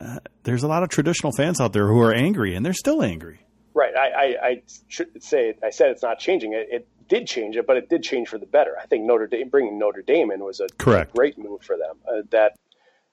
[0.01, 3.03] uh, there's a lot of traditional fans out there who are angry, and they're still
[3.03, 3.41] angry.
[3.73, 3.95] Right.
[3.97, 6.53] I, I, I should say I said it's not changing.
[6.53, 8.77] It, it did change it, but it did change for the better.
[8.81, 11.13] I think Notre Dame bringing Notre Dame in was a, Correct.
[11.13, 11.97] A great move for them.
[12.07, 12.59] Uh, that,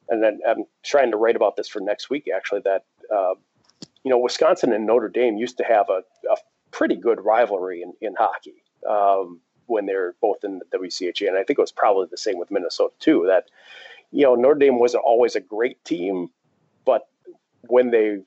[0.09, 2.27] and then I'm trying to write about this for next week.
[2.33, 3.35] Actually, that uh,
[4.03, 6.37] you know Wisconsin and Notre Dame used to have a, a
[6.71, 11.43] pretty good rivalry in, in hockey um, when they're both in the WCHA, and I
[11.43, 13.25] think it was probably the same with Minnesota too.
[13.27, 13.45] That
[14.11, 16.29] you know Notre Dame wasn't always a great team,
[16.85, 17.07] but
[17.67, 18.19] when they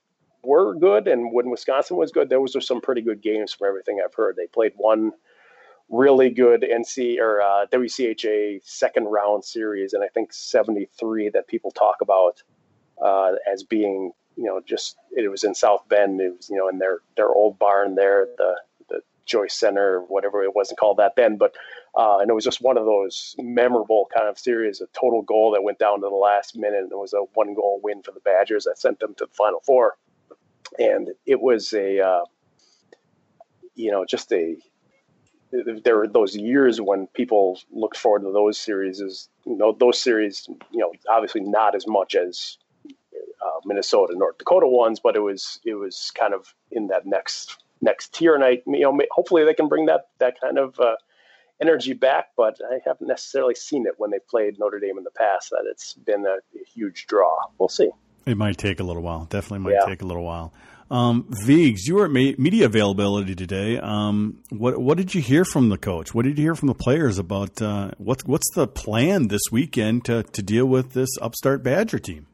[0.43, 4.01] were good and when Wisconsin was good, those were some pretty good games from everything
[4.05, 4.37] I've heard.
[4.37, 5.13] They played one
[5.89, 11.71] really good NC or uh, WCHA second round series, and I think 73 that people
[11.71, 12.43] talk about
[13.03, 16.21] uh, as being, you know, just it was in South Bend.
[16.21, 20.43] It was, you know, in their their old barn there, the the Joyce Center, whatever
[20.43, 21.55] it wasn't called that then, but
[21.97, 25.53] uh, and it was just one of those memorable kind of series, a total goal
[25.53, 28.13] that went down to the last minute, and it was a one goal win for
[28.13, 29.97] the Badgers that sent them to the Final Four,
[30.79, 32.25] and it was a uh,
[33.75, 34.57] you know, just a
[35.85, 40.01] there were those years when people looked forward to those series is you know those
[40.01, 42.59] series you know obviously not as much as
[43.45, 47.59] uh, Minnesota North Dakota ones but it was it was kind of in that next
[47.81, 50.97] next tier and I you know hopefully they can bring that that kind of uh,
[51.61, 55.11] energy back but I haven't necessarily seen it when they played Notre Dame in the
[55.11, 57.91] past that it's been a, a huge draw we'll see
[58.27, 59.87] it might take a little while definitely might yeah.
[59.87, 60.53] take a little while
[60.91, 63.79] um, Vigs, you were at media availability today.
[63.79, 66.15] Um, what what did you hear from the coach?
[66.15, 70.05] What did you hear from the players about uh, what's what's the plan this weekend
[70.07, 72.27] to to deal with this upstart Badger team?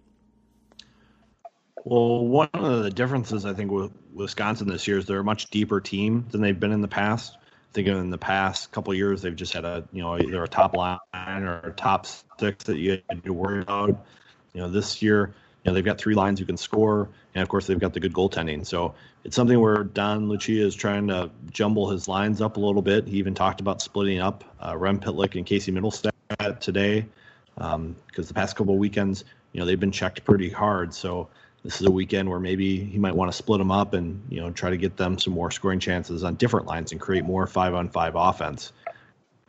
[1.84, 5.50] Well, one of the differences I think with Wisconsin this year is they're a much
[5.50, 7.36] deeper team than they've been in the past.
[7.40, 10.48] I think in the past couple years they've just had a you know either a
[10.48, 12.06] top line or a top
[12.38, 14.04] six that you had to worry about.
[14.52, 15.32] You know, this year
[15.64, 18.00] you know they've got three lines who can score, and of course they've got the
[18.00, 18.66] good goaltending.
[18.66, 22.82] So it's something where Don Lucia is trying to jumble his lines up a little
[22.82, 23.06] bit.
[23.06, 27.06] He even talked about splitting up uh, Rem Pitlick and Casey Mittelstadt today,
[27.54, 30.92] because um, the past couple of weekends, you know, they've been checked pretty hard.
[30.94, 31.28] So
[31.64, 34.40] this is a weekend where maybe he might want to split them up and you
[34.40, 37.46] know try to get them some more scoring chances on different lines and create more
[37.46, 38.72] five on five offense.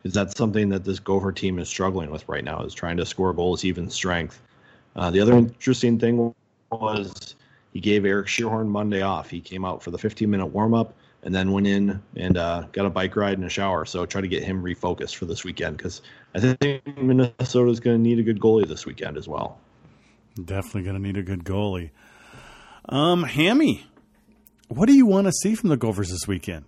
[0.04, 3.06] Is that something that this Gopher team is struggling with right now is trying to
[3.06, 4.42] score goals even strength.
[4.96, 6.34] Uh, the other interesting thing
[6.70, 7.36] was
[7.72, 9.30] he gave Eric Schierhorn Monday off.
[9.30, 12.66] He came out for the 15 minute warm up and then went in and uh,
[12.72, 13.84] got a bike ride and a shower.
[13.84, 16.02] So try to get him refocused for this weekend because
[16.34, 19.58] I think Minnesota is going to need a good goalie this weekend as well.
[20.36, 21.90] Definitely going to need a good goalie.
[22.88, 23.86] Um, Hammy,
[24.68, 26.64] what do you want to see from the Gophers this weekend?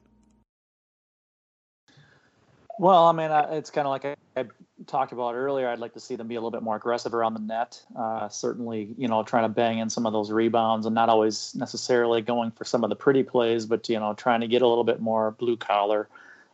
[2.78, 4.44] Well, I mean, it's kind of like I,
[4.86, 5.68] talked about earlier.
[5.68, 7.80] I'd like to see them be a little bit more aggressive around the net.
[7.96, 11.54] Uh, certainly, you know, trying to bang in some of those rebounds and not always
[11.54, 14.66] necessarily going for some of the pretty plays, but you know, trying to get a
[14.66, 16.08] little bit more blue collar.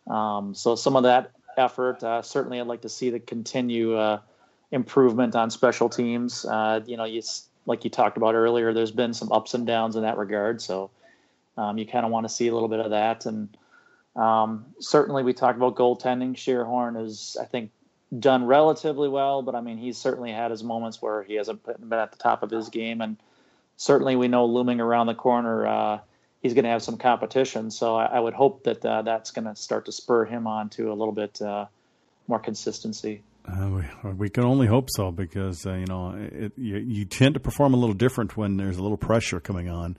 [0.06, 2.02] Um, so some of that effort.
[2.02, 4.20] Uh, certainly, I'd like to see the continue uh,
[4.70, 6.44] improvement on special teams.
[6.44, 7.22] Uh, you know, you
[7.66, 8.72] like you talked about earlier.
[8.72, 10.62] There's been some ups and downs in that regard.
[10.62, 10.90] So
[11.56, 13.56] um, you kind of want to see a little bit of that and
[14.16, 16.35] um, certainly, we talked about goaltending.
[16.35, 17.70] Schierhorn is, I think,
[18.18, 21.98] done relatively well, but I mean, he's certainly had his moments where he hasn't been
[21.98, 23.16] at the top of his game, and
[23.76, 25.98] certainly we know looming around the corner, uh,
[26.42, 27.70] he's going to have some competition.
[27.70, 30.70] So I, I would hope that uh, that's going to start to spur him on
[30.70, 31.66] to a little bit uh,
[32.26, 33.22] more consistency.
[33.50, 37.34] Uh, we, we, can only hope so because uh, you know it, you, you, tend
[37.34, 39.96] to perform a little different when there's a little pressure coming on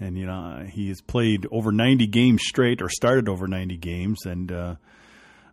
[0.00, 4.24] and you know he has played over 90 games straight or started over 90 games
[4.24, 4.76] and uh,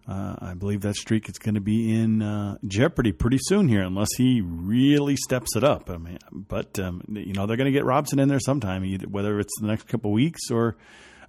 [0.08, 3.82] uh, I believe that streak is going to be in uh, jeopardy pretty soon here
[3.82, 5.90] unless he really steps it up.
[5.90, 9.08] I mean, but um, you know they're going to get Robson in there sometime, either,
[9.08, 10.78] whether it's the next couple weeks or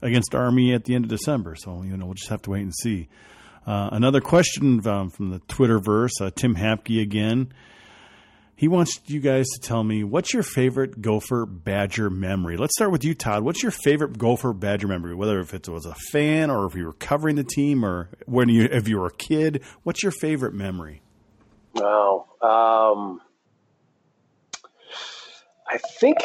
[0.02, 1.54] against Army at the end of December.
[1.56, 3.08] So you know we'll just have to wait and see.
[3.66, 7.52] Uh, another question um, from the Twitterverse, uh, Tim Hapke again.
[8.54, 12.56] He wants you guys to tell me what's your favorite Gopher Badger memory.
[12.56, 13.42] Let's start with you, Todd.
[13.42, 15.14] What's your favorite Gopher Badger memory?
[15.14, 18.48] Whether if it was a fan or if you were covering the team or when
[18.48, 21.02] you if you were a kid, what's your favorite memory?
[21.74, 23.20] Wow, um,
[25.68, 26.16] I think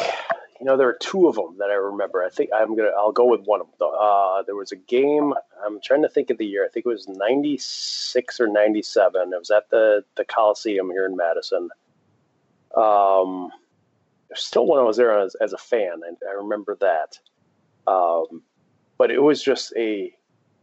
[0.62, 2.22] you know there are two of them that I remember.
[2.22, 3.90] I think I'm gonna I'll go with one of them.
[4.00, 5.34] Uh, there was a game.
[5.66, 6.64] I'm trying to think of the year.
[6.64, 9.32] I think it was '96 or '97.
[9.32, 11.68] It was at the the Coliseum here in Madison
[12.76, 13.50] um,
[14.34, 17.18] still when I was there as, as a fan, and I remember that.
[17.86, 18.42] Um,
[18.98, 20.12] but it was just a.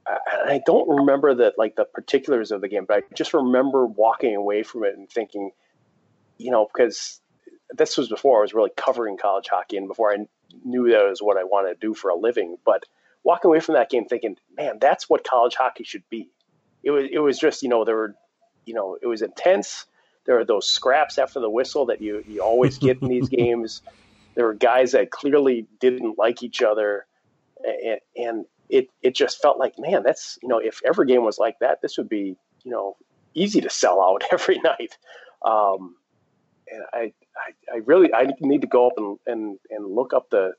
[0.08, 4.36] I, don't remember that like the particulars of the game, but I just remember walking
[4.36, 5.52] away from it and thinking,
[6.40, 7.22] you know, because
[7.72, 10.18] this was before I was really covering college hockey and before I
[10.64, 12.58] knew that was what I wanted to do for a living.
[12.66, 12.84] But
[13.24, 16.30] walking away from that game thinking, man, that's what college hockey should be.
[16.84, 18.16] It was it was just you know there were
[18.66, 19.86] you know it was intense
[20.30, 23.82] there are those scraps after the whistle that you, you always get in these games.
[24.36, 27.08] There were guys that clearly didn't like each other.
[27.66, 31.40] And, and it, it just felt like, man, that's, you know, if every game was
[31.40, 32.96] like that, this would be, you know,
[33.34, 35.00] easy to sell out every night.
[35.44, 35.96] Um,
[36.72, 40.30] and I, I, I, really, I need to go up and, and, and look up
[40.30, 40.54] the,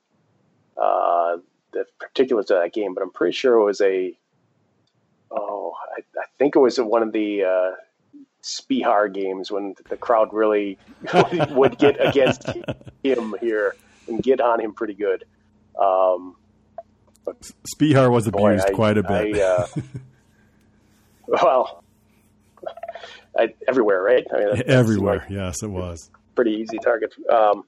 [0.77, 1.37] uh,
[1.73, 4.17] the particulars of that game, but I'm pretty sure it was a,
[5.31, 7.71] oh, I, I think it was one of the, uh,
[8.43, 10.79] Spihar games when the crowd really
[11.51, 12.49] would get against
[13.03, 13.77] him here
[14.09, 15.25] and get on him pretty good.
[15.79, 16.37] Um,
[17.75, 19.37] Spihar was abused boy, I, quite a bit.
[19.37, 19.67] I, uh,
[21.27, 21.85] well,
[23.39, 24.27] I, everywhere, right?
[24.33, 25.19] I mean, everywhere.
[25.19, 27.15] Like yes, it was pretty easy target.
[27.31, 27.65] Um,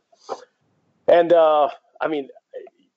[1.07, 1.69] and uh,
[2.01, 2.29] I mean,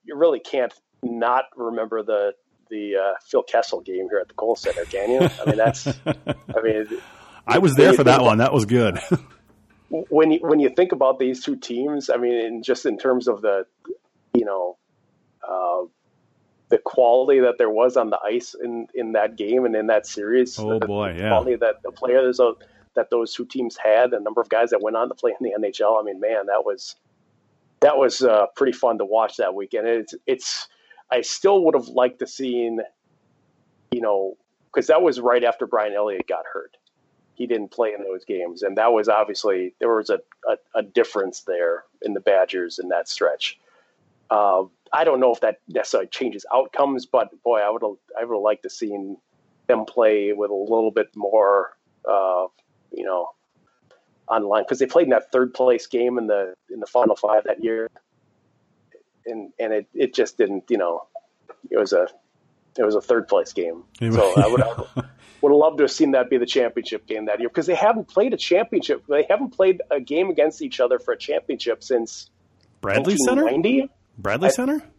[0.04, 0.74] you really can't
[1.04, 2.34] not remember the
[2.70, 5.20] the uh, Phil Kessel game here at the Kohl Center, can you?
[5.20, 5.88] I mean, that's.
[5.88, 6.88] I mean,
[7.48, 8.40] I was there for that one.
[8.40, 9.00] That was good.
[9.90, 13.28] when you when you think about these two teams, I mean, in, just in terms
[13.28, 13.66] of the,
[14.34, 14.78] you know,
[15.48, 15.84] uh,
[16.70, 20.08] the quality that there was on the ice in in that game and in that
[20.08, 20.58] series.
[20.58, 21.30] Oh the, boy, the yeah.
[21.30, 22.58] Quality that the players of,
[22.96, 25.44] that those two teams had, the number of guys that went on to play in
[25.44, 26.00] the NHL.
[26.00, 26.96] I mean, man, that was
[27.82, 29.88] that was uh, pretty fun to watch that weekend.
[29.88, 30.68] It's it's
[31.12, 32.80] I still would have liked to seen,
[33.92, 34.38] you know,
[34.74, 36.78] because that was right after Brian Elliott got hurt.
[37.36, 40.84] He didn't play in those games, and that was obviously there was a, a, a
[40.84, 43.60] difference there in the Badgers in that stretch.
[44.30, 48.24] Uh, I don't know if that necessarily changes outcomes, but boy, I would have I
[48.24, 49.18] would liked to seen
[49.68, 51.76] them play with a little bit more,
[52.10, 52.48] uh,
[52.92, 53.30] you know,
[54.28, 57.44] online because they played in that third place game in the in the final five
[57.46, 57.90] that year,
[59.26, 61.08] and and it, it just didn't, you know,
[61.70, 62.08] it was a
[62.78, 63.84] it was a third place game.
[64.02, 64.88] So I would have,
[65.42, 67.76] would have loved to have seen that be the championship game that year because they
[67.76, 69.04] haven't played a championship.
[69.08, 72.30] They haven't played a game against each other for a championship since
[72.82, 73.48] Bradley Center.
[74.18, 74.22] 1990.
[74.22, 74.92] Bradley Center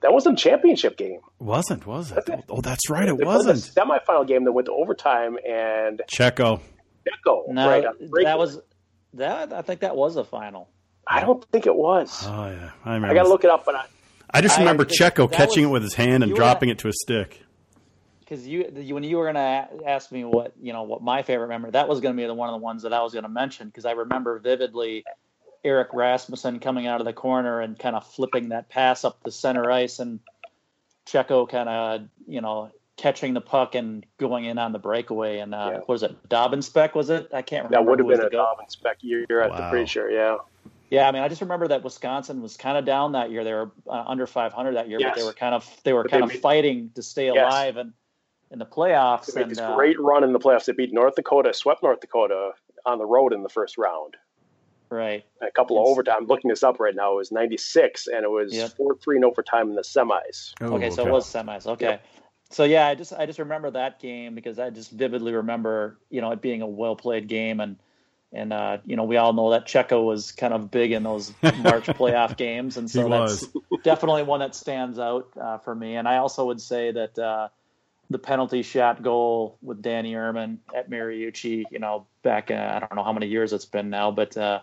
[0.00, 1.20] That wasn't a championship game.
[1.38, 2.24] wasn't was it?
[2.48, 3.08] Oh, that's right.
[3.08, 3.76] It It was a wasn't.
[3.88, 6.60] semifinal game that went to overtime and Checo.
[7.06, 7.48] Checo.
[7.48, 8.26] No, right, on break.
[8.26, 8.60] that was
[9.14, 9.52] that.
[9.52, 10.68] I think that was a final.
[11.06, 12.24] I don't think it was.
[12.26, 13.08] Oh yeah, I remember.
[13.08, 13.84] I got to look it up, but I,
[14.32, 16.70] I just remember that Checo was- catching it with his hand and you were dropping
[16.70, 17.42] at- it to his stick.
[18.20, 21.48] because you, you when you were gonna ask me what you know what my favorite
[21.48, 23.66] memory that was gonna be the one of the ones that I was gonna mention
[23.66, 25.04] because I remember vividly
[25.64, 29.30] Erik Rasmussen coming out of the corner and kind of flipping that pass up the
[29.30, 30.20] center ice and
[31.06, 35.54] Checo kind of you know catching the puck and going in on the breakaway and
[35.54, 35.78] uh, Yeah.
[35.78, 37.84] what was it Dobbinspec was it I can't remember.
[37.84, 39.26] that would have been a the go- Dobbin spec year.
[39.42, 39.70] I'm Wow.
[39.70, 40.10] pretty sure.
[40.10, 40.38] Yeah.
[40.90, 43.44] yeah, I mean, I just remember that Wisconsin was kind of down that year.
[43.44, 46.10] They were uh, under 500 that year, but they were kind of they were But
[46.12, 47.36] kind they of made- fighting to stay Yes.
[47.36, 47.92] alive and
[48.50, 49.32] in the playoffs.
[49.32, 50.66] They made and this uh, great run in the playoffs.
[50.66, 52.52] They beat North Dakota, swept North Dakota
[52.84, 54.16] on the road in the first round.
[54.92, 56.16] Right, A couple of overtime.
[56.18, 57.14] I'm looking this up right now.
[57.14, 58.76] It was 96, and it was Yep.
[58.76, 60.52] 4 3 in overtime in the semis.
[60.60, 61.66] Oh, okay, so it was semis.
[61.66, 61.98] Okay,
[62.50, 66.20] so yeah, I just I just remember that game because I just vividly remember you
[66.20, 67.76] know it being a well played game and.
[68.34, 71.30] And uh, you know, we all know that Checo was kind of big in those
[71.42, 73.46] March playoff games, and so He that's
[73.82, 75.96] definitely one that stands out uh, for me.
[75.96, 77.48] And I also would say that uh,
[78.08, 82.94] the penalty shot goal with Danny Irmen at Mariucci, you know, back uh, I don't
[82.94, 84.60] know how many years it's been now, but uh,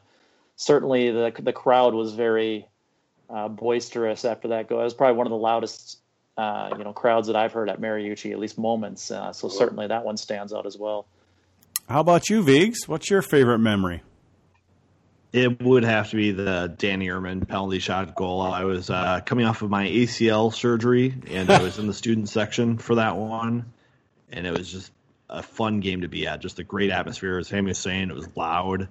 [0.59, 2.67] certainly the the crowd was very
[3.29, 4.81] uh, boisterous after that goal.
[4.81, 5.99] It was probably one of the loudest,
[6.37, 9.09] uh, you know, crowds that I've heard at Mariucci, at least moments.
[9.09, 11.07] Uh, so certainly that one stands out as well.
[11.87, 12.87] How about you, Viggs?
[12.87, 14.03] What's your favorite memory?
[15.31, 18.41] It would have to be the Danny Irmen penalty shot goal.
[18.41, 22.29] I was uh, coming off of my ACL surgery, and I was in the student
[22.39, 23.71] section for that one,
[24.31, 24.91] and it was just
[25.29, 26.41] a fun game to be at.
[26.41, 28.09] Just a great atmosphere, as Sammy was saying.
[28.09, 28.89] It was loud.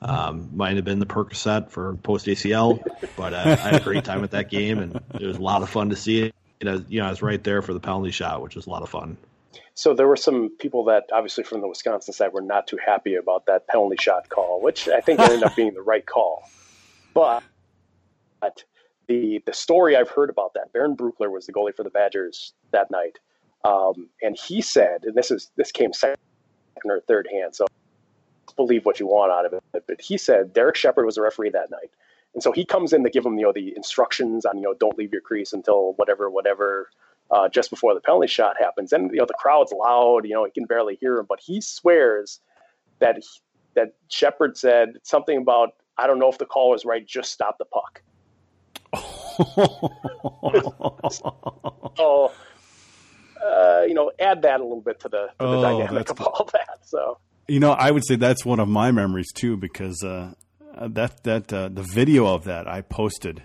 [0.00, 2.80] Um, might have been the Percocet for post ACL,
[3.16, 5.62] but uh, I had a great time at that game, and it was a lot
[5.62, 6.34] of fun to see it.
[6.60, 8.70] You know, you know, I was right there for the penalty shot, which was a
[8.70, 9.16] lot of fun.
[9.74, 13.14] So there were some people that obviously from the Wisconsin side were not too happy
[13.14, 16.48] about that penalty shot call, which I think ended up being the right call.
[17.14, 17.42] But
[18.40, 18.64] but
[19.08, 22.54] the the story I've heard about that, Bernd Bruckler was the goalie for the Badgers
[22.72, 23.18] that night,
[23.64, 26.18] um, and he said, and this is this came second
[26.84, 27.66] or third hand, so
[28.56, 29.62] believe what you want out of it.
[29.72, 31.90] But he said Derek Shepard was the referee that night,
[32.34, 34.74] and so he comes in to give him you know the instructions on you know
[34.74, 36.88] don't leave your crease until whatever whatever
[37.30, 38.92] uh, just before the penalty shot happens.
[38.92, 41.60] And you know the crowd's loud, you know he can barely hear him, but he
[41.60, 42.40] swears
[43.00, 43.22] that he,
[43.74, 47.58] that Shepard said something about I don't know if the call was right, just stop
[47.58, 48.02] the puck.
[51.96, 52.32] So
[53.44, 56.20] uh, you know add that a little bit to the, to the Oh, dynamic of
[56.20, 56.80] all that.
[56.82, 57.18] So
[57.48, 60.34] You know, I would say that's one of my memories too, because uh,
[60.80, 63.42] that that uh, the video of that I posted.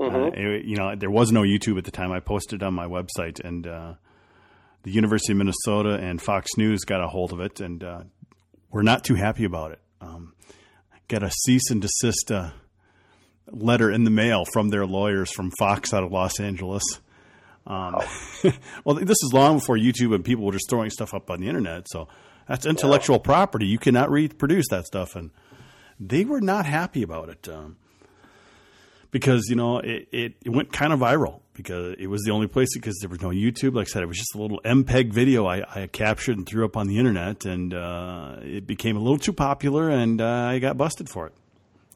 [0.00, 2.12] Uh, it- you know, there was no YouTube at the time.
[2.12, 3.94] I posted on my website, and uh,
[4.82, 8.02] the University of Minnesota and Fox News got a hold of it, and uh,
[8.70, 9.80] we're not too happy about it.
[10.00, 10.34] Um,
[11.08, 12.50] got a cease and desist uh,
[13.50, 16.84] letter in the mail from their lawyers from Fox out of Los Angeles.
[17.66, 17.96] Um,
[18.84, 21.48] well, this is long before YouTube and people were just throwing stuff up on the
[21.48, 21.86] internet.
[21.88, 22.08] So
[22.48, 23.66] that's intellectual property.
[23.66, 25.30] You cannot reproduce that stuff, and
[26.00, 27.76] they were not happy about it um,
[29.10, 32.46] because you know it, it, it went kind of viral because it was the only
[32.46, 33.74] place because there was no YouTube.
[33.74, 36.64] Like I said, it was just a little MPEG video I, I captured and threw
[36.64, 40.58] up on the internet, and uh, it became a little too popular, and uh, I
[40.58, 41.34] got busted for it.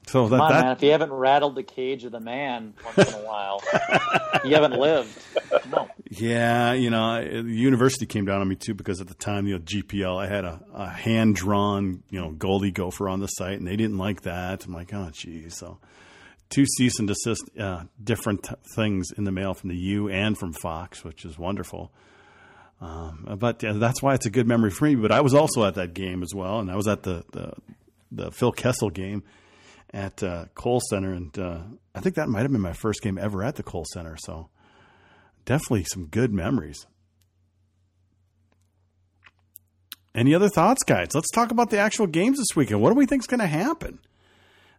[0.07, 0.77] So that, Come on, that man.
[0.77, 3.63] If you haven't rattled the cage of the man once in a while,
[4.45, 5.17] you haven't lived.
[5.73, 5.89] On.
[6.11, 9.55] Yeah, you know, the university came down on me too because at the time, you
[9.55, 13.59] know, GPL, I had a, a hand drawn, you know, Goldie Gopher on the site,
[13.59, 14.67] and they didn't like that.
[14.67, 15.57] I'm like, oh, geez.
[15.57, 15.79] So,
[16.51, 20.37] two cease and desist, uh, different t- things in the mail from the U and
[20.37, 21.93] from Fox, which is wonderful.
[22.81, 24.97] Um, but uh, that's why it's a good memory for me.
[24.97, 27.53] But I was also at that game as well, and I was at the the,
[28.11, 29.23] the Phil Kessel game
[29.93, 31.59] at uh, Kohl Center, and uh,
[31.95, 34.17] I think that might have been my first game ever at the Kohl Center.
[34.19, 34.49] So
[35.45, 36.87] definitely some good memories.
[40.15, 41.09] Any other thoughts, guys?
[41.15, 42.81] Let's talk about the actual games this weekend.
[42.81, 43.99] What do we think is going to happen?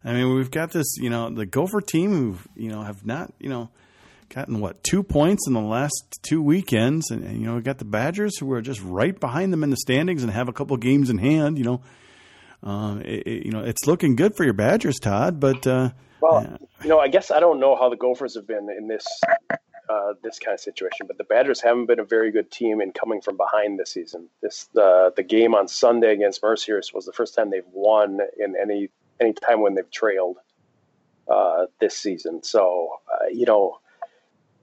[0.04, 3.34] I mean, we've got this, you know, the Gopher team who, you know, have not,
[3.40, 3.70] you know,
[4.30, 7.78] gotten what two points in the last two weekends, and, and you know, we got
[7.78, 10.76] the Badgers who are just right behind them in the standings and have a couple
[10.78, 11.58] games in hand.
[11.58, 11.82] You know,
[12.64, 15.40] um, it, it- you know, it's looking good for your Badgers, Todd.
[15.40, 15.92] But uh,
[16.22, 19.06] Well, you know, I guess I don't know how the Gophers have been in this
[19.90, 22.92] uh, this kind of situation, but the Badgers haven't been a very good team in
[22.94, 24.30] coming from behind this season.
[24.42, 28.56] This the the game on Sunday against Mercyhurst was the first time they've won in
[28.62, 28.90] any
[29.20, 30.38] any time when they've trailed
[31.28, 32.44] uh, this season.
[32.44, 33.80] So uh, you know,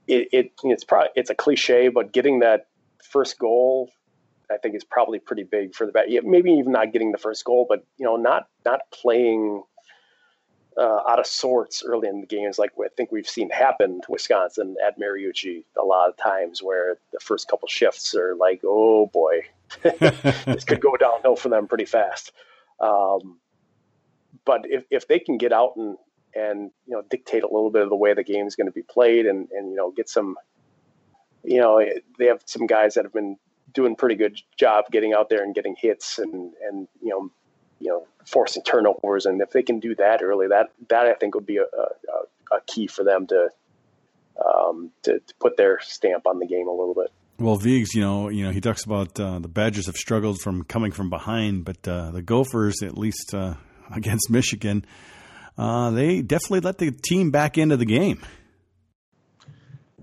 [0.07, 2.67] it, it it's probably it's a cliche, but getting that
[3.03, 3.91] first goal.
[4.51, 6.07] I think is probably pretty big for the bat.
[6.23, 9.63] Maybe even not getting the first goal, but you know, not not playing
[10.77, 14.11] uh, out of sorts early in the games, like I think we've seen happen to
[14.11, 19.07] Wisconsin at Mariucci a lot of times, where the first couple shifts are like, oh
[19.07, 19.41] boy,
[19.83, 22.31] this could go downhill for them pretty fast.
[22.79, 23.39] Um,
[24.45, 25.97] but if, if they can get out and
[26.33, 28.71] and you know dictate a little bit of the way the game is going to
[28.71, 30.37] be played, and and you know get some,
[31.43, 31.83] you know
[32.17, 33.37] they have some guys that have been
[33.73, 37.31] doing pretty good job getting out there and getting hits and and you know
[37.79, 41.35] you know forcing turnovers and if they can do that early that that I think
[41.35, 43.49] would be a, a, a key for them to,
[44.43, 47.11] um, to to put their stamp on the game a little bit.
[47.39, 50.63] Well, Viggs, you know, you know, he talks about uh, the Badgers have struggled from
[50.63, 53.55] coming from behind, but uh, the Gophers, at least uh,
[53.95, 54.85] against Michigan,
[55.57, 58.21] uh, they definitely let the team back into the game.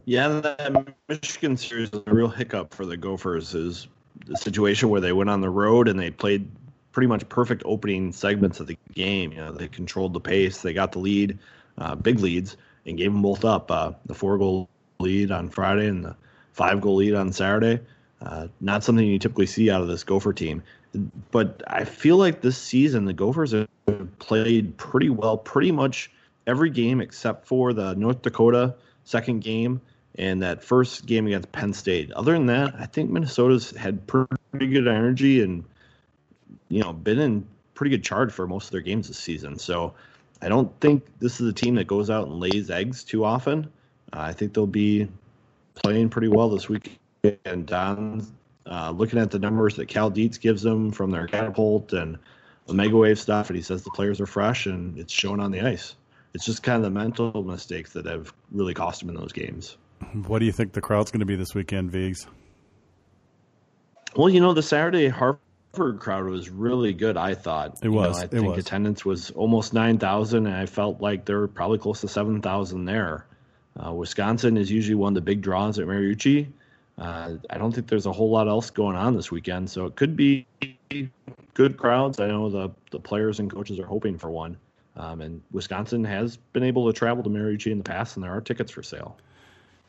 [0.09, 3.55] Yeah, that Michigan series is a real hiccup for the Gophers.
[3.55, 3.89] Is
[4.25, 6.51] the situation where they went on the road and they played
[6.93, 9.33] pretty much perfect opening segments of the game.
[9.33, 11.39] You know, they controlled the pace, they got the lead,
[11.77, 12.57] uh, big leads,
[12.87, 13.71] and gave them both up.
[13.71, 16.17] Uh, the four goal lead on Friday and the
[16.55, 17.79] five goal lead on Saturday.
[18.23, 20.63] Uh, not something you typically see out of this Gopher team.
[21.33, 23.69] But I feel like this season the Gophers have
[24.21, 26.11] played pretty well, pretty much
[26.47, 29.83] every game except for the North Dakota second game
[30.15, 32.13] and that first game against Penn State.
[32.13, 35.65] Other than that, I think Minnesota's had pretty good energy and
[36.69, 39.59] you know been in pretty good charge for most of their games this season.
[39.59, 39.95] So
[40.43, 43.71] I don't think this is a team that goes out and lays eggs too often.
[44.13, 45.09] Uh, I think they'll be
[45.75, 46.99] playing pretty well this week.
[47.45, 48.27] And Don,
[48.67, 52.19] uh, looking at the numbers that Cal Dietz gives them from their catapult and
[52.69, 55.61] Omega Wave stuff, and he says the players are fresh and it's showing on the
[55.61, 55.95] ice.
[56.35, 59.77] It's just kind of the mental mistakes that have really cost them in those games.
[60.27, 62.27] What do you think the crowd's going to be this weekend, Viggs?
[64.17, 65.41] Well, you know, the Saturday Harvard
[66.01, 67.17] crowd was really good.
[67.17, 68.21] I thought It You know, was.
[68.21, 68.59] I It think was.
[68.59, 72.41] attendance was almost nine thousand, and I felt like there were probably close to seven
[72.41, 73.27] thousand there.
[73.79, 76.49] Uh, Wisconsin is usually one of the big draws at Mariucci.
[76.97, 79.95] Uh, I don't think there's a whole lot else going on this weekend, so it
[79.95, 80.47] could be
[81.55, 82.19] good crowds.
[82.19, 84.57] I know the the players and coaches are hoping for one.
[84.97, 88.35] Um, and Wisconsin has been able to travel to Mariucci in the past, and there
[88.35, 89.17] are tickets for sale.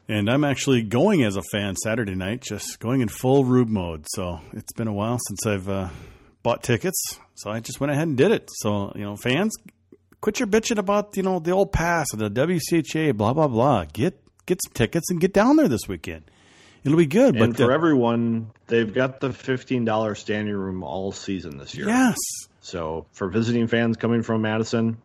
[0.09, 4.05] And I'm actually going as a fan Saturday night, just going in full Rube mode.
[4.09, 5.89] So it's been a while since I've uh,
[6.41, 8.49] bought tickets, so I just went ahead and did it.
[8.51, 9.55] So you know, fans,
[10.19, 13.85] quit your bitching about you know the old pass and the WCHA, blah blah blah.
[13.85, 16.23] Get get some tickets and get down there this weekend.
[16.83, 17.35] It'll be good.
[17.35, 21.75] And but for uh, everyone, they've got the fifteen dollar standing room all season this
[21.75, 21.87] year.
[21.87, 22.17] yes,
[22.61, 24.97] So for visiting fans coming from Madison,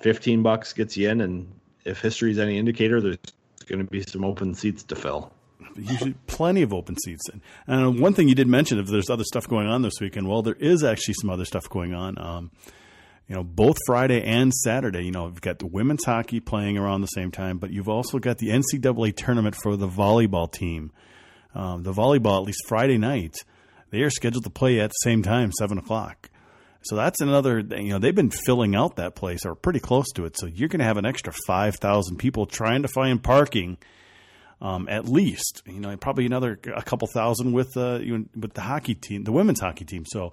[0.00, 1.52] fifteen bucks gets you in, and
[1.84, 3.18] if history is any indicator, there's
[3.62, 5.32] going to be some open seats to fill.
[5.76, 7.28] usually plenty of open seats.
[7.28, 10.28] And, and one thing you did mention, if there's other stuff going on this weekend,
[10.28, 12.18] well, there is actually some other stuff going on.
[12.18, 12.50] Um,
[13.28, 17.00] you know, both Friday and Saturday, you know, you've got the women's hockey playing around
[17.00, 20.92] the same time, but you've also got the NCAA tournament for the volleyball team.
[21.54, 23.36] Um, the volleyball, at least Friday night,
[23.90, 26.30] they are scheduled to play at the same time, seven o'clock.
[26.84, 27.60] So that's another.
[27.60, 30.36] You know, they've been filling out that place or pretty close to it.
[30.38, 33.78] So you're going to have an extra five thousand people trying to find parking,
[34.60, 35.62] um, at least.
[35.66, 38.00] You know, probably another a couple thousand with uh,
[38.34, 40.04] with the hockey team, the women's hockey team.
[40.06, 40.32] So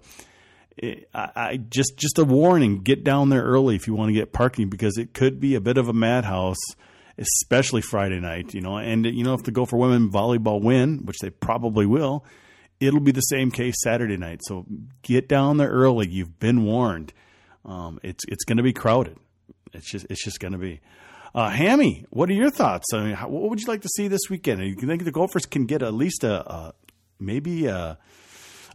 [0.81, 4.31] I, I just just a warning: get down there early if you want to get
[4.31, 6.57] parking because it could be a bit of a madhouse,
[7.17, 8.53] especially Friday night.
[8.53, 12.25] You know, and you know if the Gopher women volleyball win, which they probably will,
[12.79, 14.41] it'll be the same case Saturday night.
[14.43, 14.65] So
[15.01, 16.07] get down there early.
[16.07, 17.13] You've been warned.
[17.65, 19.17] Um, it's it's going to be crowded.
[19.73, 20.81] It's just it's just going to be.
[21.35, 22.87] Uh, Hammy, what are your thoughts?
[22.91, 24.63] I mean, how, what would you like to see this weekend?
[24.63, 26.73] You think the Gophers can get at least a, a
[27.19, 27.99] maybe a,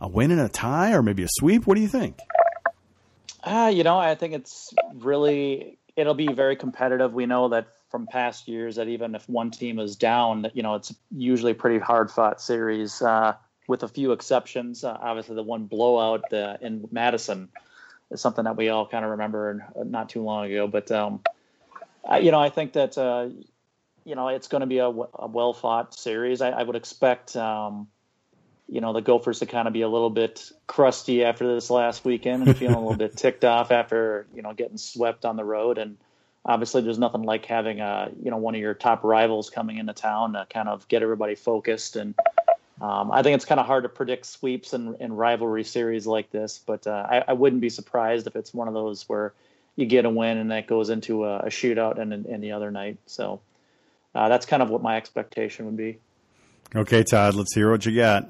[0.01, 1.67] a win and a tie, or maybe a sweep?
[1.67, 2.19] What do you think?
[3.43, 7.13] Uh, you know, I think it's really it'll be very competitive.
[7.13, 10.63] We know that from past years that even if one team is down, that you
[10.63, 13.03] know, it's usually pretty hard fought series.
[13.03, 13.35] Uh,
[13.67, 17.49] with a few exceptions, uh, obviously the one blowout uh, in Madison
[18.11, 20.67] is something that we all kind of remember not too long ago.
[20.67, 21.21] But um,
[22.07, 23.29] I, you know, I think that uh,
[24.05, 26.41] you know it's going to be a, a well fought series.
[26.41, 27.89] I, I would expect um,
[28.69, 32.05] you know the Gophers to kind of be a little bit crusty after this last
[32.05, 35.45] weekend and feeling a little bit ticked off after you know getting swept on the
[35.45, 35.79] road.
[35.79, 35.97] And
[36.45, 39.95] obviously, there's nothing like having a you know one of your top rivals coming into
[39.95, 42.15] town to kind of get everybody focused and.
[42.85, 46.31] Um, I think it's kind of hard to predict sweeps and, and rivalry series like
[46.31, 49.33] this, but uh, I, I, wouldn't be surprised if it's one of those where
[49.75, 52.71] you get a win and that goes into a, a shootout and, and the other
[52.71, 52.99] night.
[53.07, 53.41] So
[54.15, 55.99] uh, that's kind of what my expectation would be.
[56.77, 58.29] Okay, Todd, let's hear what you got.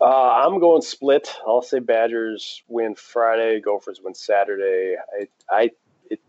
[0.00, 0.04] Uh,
[0.46, 1.30] I'm going split.
[1.46, 4.96] I'll say Badgers win Friday, Gophers win Saturday.
[5.20, 5.70] I I
[6.08, 6.20] it,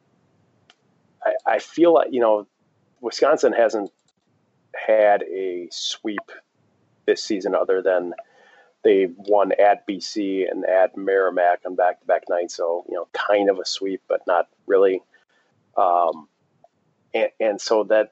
[1.24, 2.46] I, I feel like you know
[3.00, 3.90] Wisconsin hasn't
[4.76, 6.30] had a sweep
[7.10, 8.14] this season other than
[8.84, 12.56] they won at BC and at Merrimack on back to back nights.
[12.56, 15.02] So, you know, kind of a sweep, but not really.
[15.76, 16.28] Um,
[17.14, 18.12] and, and so that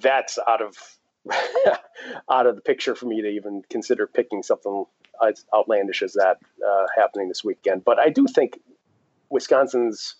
[0.00, 0.76] that's out of
[2.30, 4.84] out of the picture for me to even consider picking something
[5.26, 7.84] as outlandish as that uh, happening this weekend.
[7.84, 8.60] But I do think
[9.30, 10.16] Wisconsin's,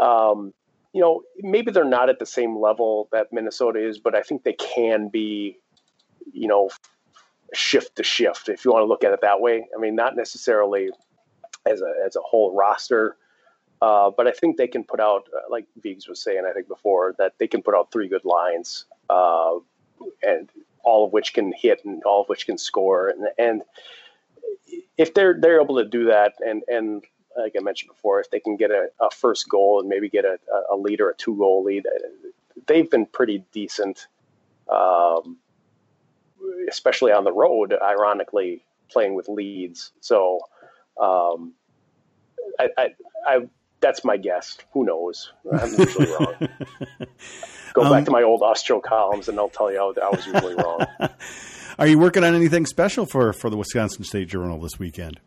[0.00, 0.54] um,
[0.92, 4.44] you know, maybe they're not at the same level that Minnesota is, but I think
[4.44, 5.58] they can be,
[6.32, 6.70] you know,
[7.54, 9.66] shift to shift, if you want to look at it that way.
[9.76, 10.90] I mean, not necessarily
[11.66, 13.16] as a as a whole roster,
[13.80, 16.68] uh, but I think they can put out, uh, like Viggs was saying, I think
[16.68, 19.54] before that they can put out three good lines, uh,
[20.22, 20.50] and
[20.82, 23.62] all of which can hit and all of which can score, and and
[24.96, 27.04] if they're they're able to do that, and and
[27.36, 30.24] like I mentioned before, if they can get a, a first goal and maybe get
[30.24, 30.38] a,
[30.70, 31.86] a lead or a two goal lead,
[32.66, 34.08] they've been pretty decent.
[34.68, 35.36] Um,
[36.68, 39.92] especially on the road, ironically playing with leads.
[40.00, 40.40] So,
[41.00, 41.54] um,
[42.58, 42.88] I, I,
[43.26, 43.48] I,
[43.80, 44.58] that's my guess.
[44.72, 45.32] Who knows?
[45.52, 46.48] I'm usually wrong.
[47.74, 50.54] Go um, back to my old USCHO columns, and I'll tell you I was usually
[50.54, 50.86] wrong.
[51.78, 55.20] Are you working on anything special for for the Wisconsin State Journal this weekend?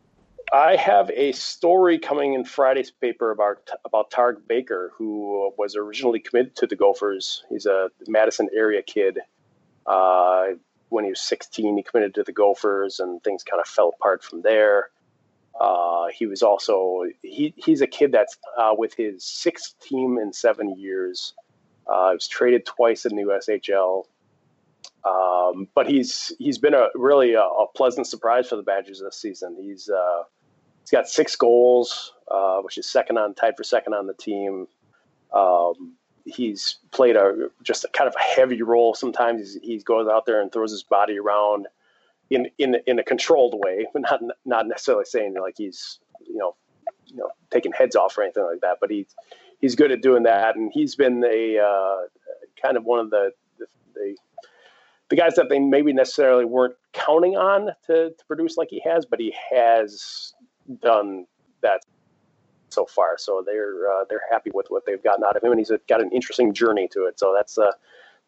[0.53, 6.19] I have a story coming in Friday's paper about about Tarek Baker, who was originally
[6.19, 7.43] committed to the Gophers.
[7.49, 9.19] He's a Madison area kid.
[9.86, 10.55] Uh,
[10.91, 14.23] when he was 16, he committed to the Gophers, and things kind of fell apart
[14.23, 14.89] from there.
[15.59, 20.33] Uh, he was also he, he's a kid that's uh, with his sixth team in
[20.33, 21.33] seven years.
[21.87, 24.05] Uh, he was traded twice in the USHL,
[25.05, 29.17] um, but he's he's been a really a, a, pleasant surprise for the Badgers this
[29.17, 29.55] season.
[29.59, 30.23] He's uh,
[30.81, 34.67] he's got six goals, uh, which is second on tied for second on the team.
[35.33, 35.95] Um,
[36.26, 38.93] he's played a just a kind of a heavy role.
[38.93, 41.67] Sometimes he goes out there and throws his body around
[42.30, 46.55] in in in a controlled way, but not not necessarily saying like he's you know
[47.07, 48.78] you know taking heads off or anything like that.
[48.80, 49.15] But he's
[49.59, 52.07] he's good at doing that, and he's been a uh,
[52.61, 53.65] kind of one of the, the
[53.95, 54.15] the,
[55.09, 59.05] the guys that they maybe necessarily weren't counting on to, to produce like he has,
[59.05, 60.34] but he has
[60.82, 61.26] done
[61.61, 61.82] that
[62.74, 63.17] so far.
[63.17, 66.01] So they're uh, they're happy with what they've gotten out of him, and he's got
[66.01, 67.19] an interesting journey to it.
[67.19, 67.72] So that's uh,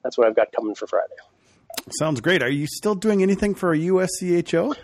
[0.03, 1.15] that's what I've got coming for Friday.
[1.91, 2.41] Sounds great.
[2.41, 4.75] Are you still doing anything for a USCHO?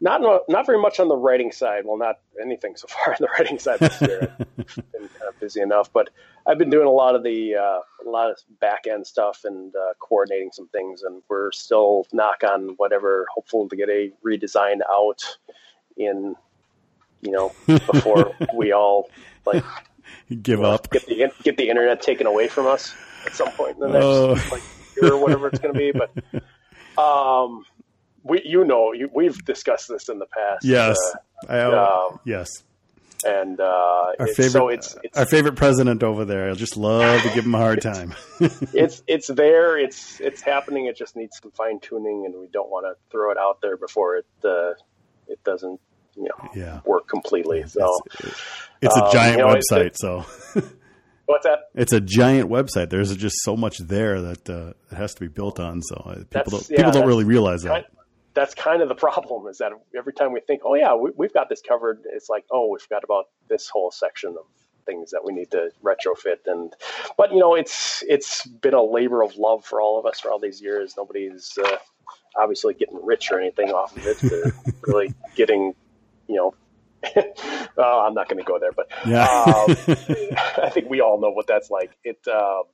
[0.00, 1.84] Not not very much on the writing side.
[1.84, 4.34] Well, not anything so far on the writing side this year.
[4.38, 6.10] I've been kind of busy enough, but
[6.46, 9.74] I've been doing a lot of the uh, a lot of back end stuff and
[9.74, 14.78] uh, coordinating some things, and we're still knock on whatever, hopeful to get a redesign
[14.90, 15.22] out
[15.96, 16.34] in
[17.22, 19.10] you know, before we all
[19.46, 19.64] like
[20.42, 22.94] give up, get the get the internet taken away from us
[23.26, 24.48] at some point in the next oh.
[24.50, 24.62] like
[25.00, 25.92] year or whatever it's going to be.
[25.92, 27.64] But um,
[28.22, 30.64] we, you know, you, we've discussed this in the past.
[30.64, 30.96] Yes,
[31.48, 32.48] uh, I, um, yes.
[33.22, 36.50] And uh, our favorite, so it's, it's, our favorite president over there.
[36.50, 38.14] I just love to give him a hard time.
[38.40, 39.78] it's it's there.
[39.78, 40.86] It's it's happening.
[40.86, 43.76] It just needs some fine tuning, and we don't want to throw it out there
[43.76, 44.70] before it uh,
[45.28, 45.80] it doesn't
[46.22, 46.80] you know Yeah.
[46.84, 47.64] work completely.
[47.66, 47.98] So
[48.82, 50.24] It's a Um, giant you know, it's website, so
[51.26, 51.70] what's that?
[51.74, 52.90] it's a giant website.
[52.90, 55.82] There's just so much there that uh, it has to be built on.
[55.82, 57.70] So uh, people That's- don't yeah, people don't really realize that.
[57.72, 57.84] Kind-
[58.32, 61.32] that's kind of the problem is that every time we think, oh yeah, we, we've
[61.34, 64.44] got this covered, it's like, oh, we forgot about this whole section of
[64.86, 66.36] things that we need to retrofit.
[66.46, 66.72] And
[67.18, 70.30] but you know, it's it's been a labor of love for all of us for
[70.30, 70.94] all these years.
[70.96, 71.76] Nobody's uh,
[72.38, 74.18] obviously getting rich or anything off of it.
[74.18, 74.52] They're
[74.86, 75.74] really getting,
[76.30, 76.54] you know.
[77.78, 79.24] oh, I'm not going to go there, but Yeah.
[79.24, 79.70] um,
[80.62, 81.90] I think we all know what that's like.
[82.04, 82.66] It, it-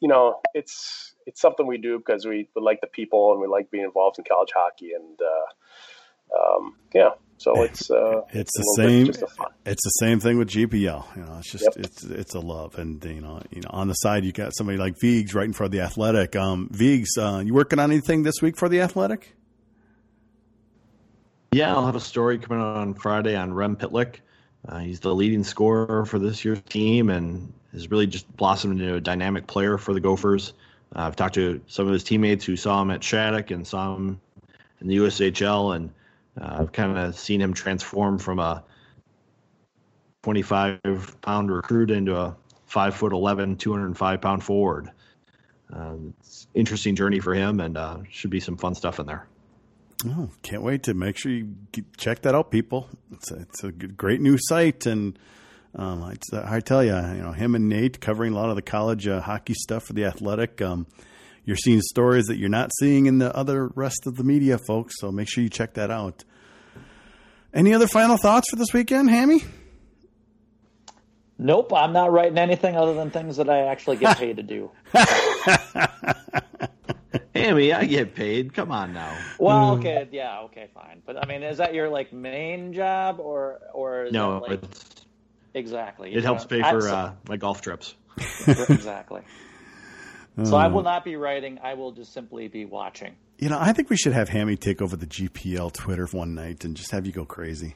[0.00, 3.46] you know, it's it's something we do because we, we like the people and we
[3.46, 8.74] like being involved in college hockey, and uh, um, yeah, so it's uh, It's the
[8.76, 9.06] same.
[9.06, 9.46] just a fun.
[9.64, 11.16] It's the same thing with GPL.
[11.16, 11.74] You know, it's just Yep.
[11.78, 14.76] it's it's a love, and you know, you know, on the side you got somebody
[14.76, 16.36] like Vigs right in front of the Athletic.
[16.36, 19.34] Um, Vigs, uh, you working on anything this week for the Athletic?
[21.52, 24.20] Yeah, I'll have a story coming out on Friday on Rem Pitlick.
[24.68, 28.94] Uh, he's the leading scorer for this year's team and has really just blossomed into
[28.94, 30.52] a dynamic player for the Gophers.
[30.94, 33.96] Uh, I've talked to some of his teammates who saw him at Shattuck and saw
[33.96, 34.20] him
[34.80, 35.90] in the USHL, and
[36.40, 38.62] uh, I've kind of seen him transform from a
[40.22, 42.36] 25 pound recruit into a
[42.66, 44.92] 5 foot 11, 205 pound forward.
[45.72, 49.26] Um, it's interesting journey for him, and uh, should be some fun stuff in there.
[50.06, 51.54] Oh, can't wait to make sure you
[51.96, 52.88] check that out, people.
[53.12, 55.18] It's a, it's a good, great new site, and
[55.74, 58.62] um, I, I tell you, you know, him and Nate covering a lot of the
[58.62, 60.62] college uh, hockey stuff for the Athletic.
[60.62, 60.86] Um,
[61.44, 64.94] you're seeing stories that you're not seeing in the other rest of the media, folks.
[64.98, 66.24] So make sure you check that out.
[67.52, 69.42] Any other final thoughts for this weekend, Hammy?
[71.36, 74.70] Nope, I'm not writing anything other than things that I actually get paid to do.
[77.34, 78.52] Hammy, I get paid.
[78.54, 79.16] Come on now.
[79.38, 81.02] Well, okay, yeah, okay, fine.
[81.06, 84.62] But I mean, is that your like main job or or is No, that, like
[84.64, 85.06] it's,
[85.54, 86.12] exactly?
[86.14, 87.94] it helps pay for uh, my golf trips.
[88.46, 89.22] exactly.
[90.44, 90.70] So I Oh.
[90.70, 91.58] will not be writing.
[91.62, 93.14] I will just simply be watching.
[93.38, 96.64] You know, I think we should have Hammy take over the GPL Twitter one night
[96.64, 97.74] and just have you go crazy.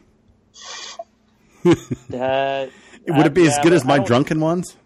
[1.65, 1.71] Uh,
[3.09, 4.77] Would it be I- as yeah, good but as my don't- drunken ones?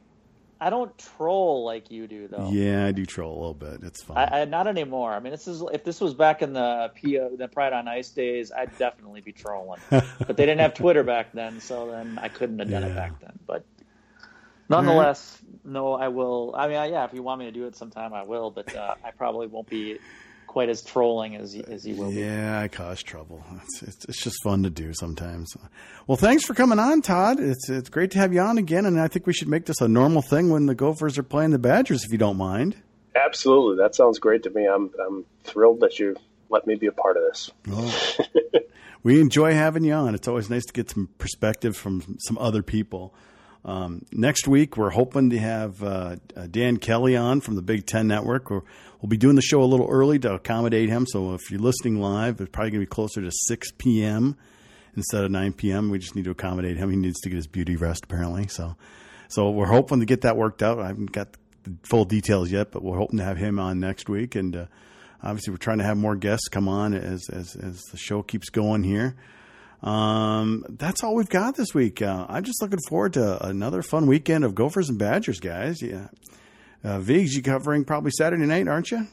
[0.60, 2.50] I don't troll like you do, though.
[2.50, 3.84] Yeah, I do troll a little bit.
[3.84, 4.16] It's fine.
[4.18, 5.12] I, I not anymore.
[5.12, 8.10] I mean, this is if this was back in the PO, the Pride on Ice
[8.10, 9.80] days, I'd definitely be trolling.
[9.90, 12.88] but they didn't have Twitter back then, so then I couldn't have done Yeah.
[12.88, 13.38] it back then.
[13.46, 13.64] But
[14.68, 16.54] nonetheless, no, I will.
[16.56, 18.50] I mean, I- yeah, if you want me to do it sometime, I will.
[18.50, 19.98] But uh, I probably won't be
[20.58, 22.16] quite as trolling as as you will be.
[22.16, 23.44] Yeah, I cause trouble.
[23.62, 25.56] It's, it's it's just fun to do sometimes.
[26.08, 27.38] Well, thanks for coming on, Todd.
[27.38, 29.80] It's it's great to have you on again, and I think we should make this
[29.80, 32.74] a normal thing when the Gophers are playing the Badgers, if you don't mind.
[33.14, 34.66] Absolutely, that sounds great to me.
[34.66, 36.16] I'm I'm thrilled that you
[36.50, 37.52] let me be a part of this.
[39.04, 40.16] We enjoy having you on.
[40.16, 43.14] It's always nice to get some perspective from some other people.
[43.64, 47.86] Um, next week, we're hoping to have uh, uh, Dan Kelly on from the Big
[47.86, 48.50] Ten Network.
[48.50, 48.62] We're,
[49.00, 51.06] we'll be doing the show a little early to accommodate him.
[51.06, 54.36] So if you're listening live, it's probably going to be closer to 6 p.m.
[54.96, 55.90] instead of 9 p.m.
[55.90, 56.90] We just need to accommodate him.
[56.90, 58.48] He needs to get his beauty rest, apparently.
[58.48, 58.76] So,
[59.28, 60.80] so we're hoping to get that worked out.
[60.80, 64.08] I haven't got the full details yet, but we're hoping to have him on next
[64.08, 64.34] week.
[64.34, 64.66] And uh,
[65.22, 68.48] obviously, we're trying to have more guests come on as as, as the show keeps
[68.48, 69.16] going here.
[69.82, 72.02] Um, that's all we've got this week.
[72.02, 75.80] Uh, I'm just looking forward to another fun weekend of Gophers and Badgers, guys.
[75.80, 76.08] Yeah,
[76.84, 79.06] uh, Vigs, you covering probably Saturday night, aren't you?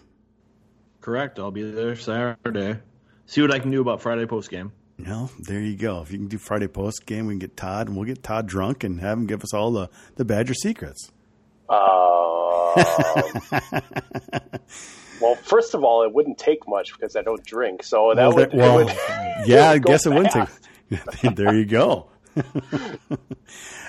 [1.02, 1.40] Correct.
[1.40, 2.80] I'll be there Saturday.
[3.28, 4.72] See what I can do about Friday post game.
[4.98, 6.02] No, there you go.
[6.02, 8.48] If you can do Friday post game, we can get Todd, and we'll get Todd
[8.48, 11.12] drunk and have him give us all the the Badger secrets.
[11.68, 11.78] Um,
[15.22, 17.84] well, first of all, it wouldn't take much because I don't drink.
[17.84, 20.50] So that Well, would, that- well, would yeah, I go guess it wouldn't take.
[21.36, 22.10] there you go.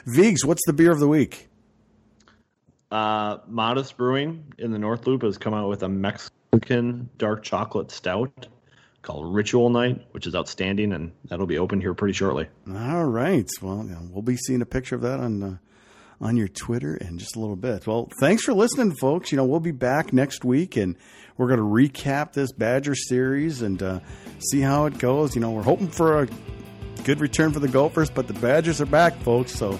[0.06, 1.48] Vigs, what's the beer of the week?
[2.90, 7.90] Uh, Modist Brewing in the North Loop has come out with a Mexican dark chocolate
[7.90, 8.46] stout
[9.02, 12.48] called Ritual Night, which is outstanding, and that'll be open here pretty shortly.
[12.68, 13.48] All right.
[13.62, 15.56] Well, we'll be seeing a picture of that on uh,
[16.20, 17.86] on your Twitter in just a little bit.
[17.86, 19.30] Well, thanks for listening, folks.
[19.32, 20.96] You know, we'll be back next week, and
[21.36, 24.00] we're going to recap this Badger series and uh,
[24.38, 25.34] see how it goes.
[25.34, 26.28] You know, we're hoping for a
[27.04, 29.52] good return for the Gophers, but the Badgers are back, folks.
[29.52, 29.78] So,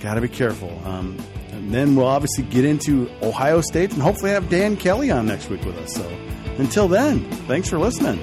[0.00, 0.70] got to be careful.
[0.84, 1.18] Um,
[1.58, 5.50] and then we'll obviously get into Ohio State and hopefully have Dan Kelly on next
[5.50, 5.94] week with us.
[5.94, 6.08] So,
[6.58, 8.18] until then, thanks for listening.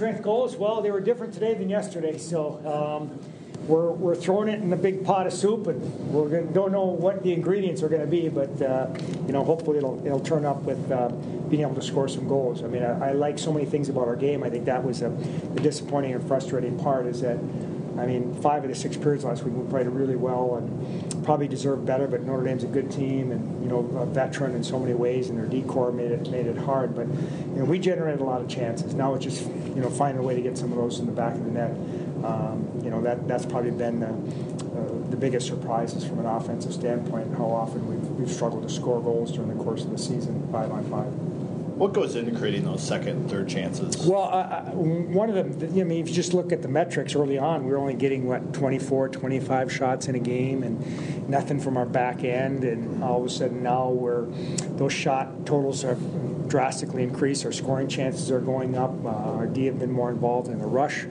[0.00, 0.56] Strength goals?
[0.56, 3.20] Well, they were different today than yesterday, so um,
[3.68, 5.78] we're, we're throwing it in a big pot of soup, and
[6.10, 8.86] we're don't know what the ingredients are going to be, but uh,
[9.26, 11.08] you know, hopefully it'll it'll turn up with uh,
[11.50, 12.64] being able to score some goals.
[12.64, 14.42] I mean, I, I like so many things about our game.
[14.42, 17.36] I think that was a, the disappointing and frustrating part is that.
[17.98, 20.99] I mean, five of the six periods last week we played really well and
[21.30, 22.08] probably deserved better.
[22.08, 25.30] But Notre Dame's a good team and you know a veteran in so many ways,
[25.30, 26.96] and their decor made it made it hard.
[26.96, 28.94] But you know we generated a lot of chances.
[28.94, 31.12] Now it's just you know finding a way to get some of those in the
[31.12, 31.70] back of the net.
[32.24, 36.72] Um, you know that that's probably been the, uh, the biggest surprises from an offensive
[36.72, 37.32] standpoint.
[37.36, 40.72] How often we've, we've struggled to score goals during the course of the season, five
[40.72, 41.29] on five.
[41.80, 43.96] What goes into creating those second and third chances?
[44.06, 47.38] Well, uh, one of them, I mean, if you just look at the metrics early
[47.38, 51.78] on, we were only getting, what, 24, 25 shots in a game and nothing from
[51.78, 52.64] our back end.
[52.64, 54.26] And all of a sudden now we're,
[54.76, 57.46] those shot totals have drastically increased.
[57.46, 58.92] Our scoring chances are going up.
[59.02, 61.06] Uh, our D have been more involved in the rush.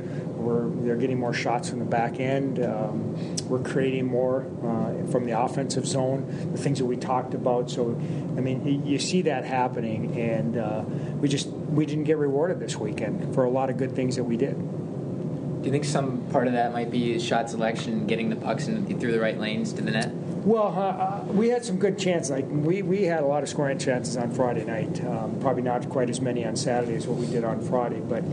[0.50, 2.60] We're, they're getting more shots from the back end.
[2.60, 7.70] Um, we're creating more uh, from the offensive zone, the things that we talked about.
[7.70, 7.92] So,
[8.36, 10.84] I mean, you see that happening, and uh,
[11.22, 14.24] we just we didn't get rewarded this weekend for a lot of good things that
[14.24, 14.56] we did.
[14.56, 19.00] Do you think some part of that might be shot selection, getting the pucks in,
[19.00, 20.12] through the right lanes to the net?
[20.50, 22.32] Well, uh, we had some good chances.
[22.32, 25.00] Like we, we had a lot of scoring chances on Friday night.
[25.06, 28.24] Um, probably not quite as many on Saturday as what we did on Friday, but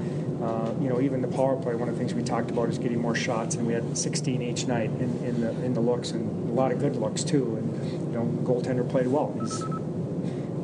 [0.42, 1.74] uh, you know, even the power play.
[1.74, 4.40] One of the things we talked about is getting more shots, and we had 16
[4.40, 7.56] each night in, in the in the looks, and a lot of good looks too.
[7.56, 9.38] And you know, goaltender played well.
[9.38, 9.62] He's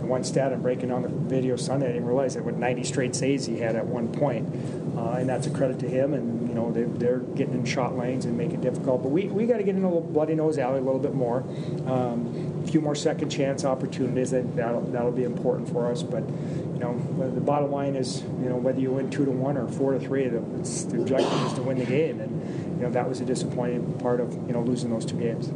[0.05, 1.88] one stat I'm breaking on the video Sunday.
[1.88, 4.48] I didn't realize that with 90 straight saves he had at one point,
[4.96, 6.14] uh, and that's a credit to him.
[6.14, 9.03] And you know, they, they're getting in shot lanes and make it difficult.
[9.03, 11.14] But we, we got to get in a little bloody nose alley a little bit
[11.14, 11.40] more.
[11.86, 14.30] Um, a few more second chance opportunities.
[14.30, 16.03] That that'll, that'll be important for us.
[16.03, 16.98] But you know,
[17.34, 20.00] the bottom line is, you know, whether you win two to one or four to
[20.00, 22.20] three, the, the objective is to win the game.
[22.20, 25.50] And you know, that was a disappointing part of you know losing those two games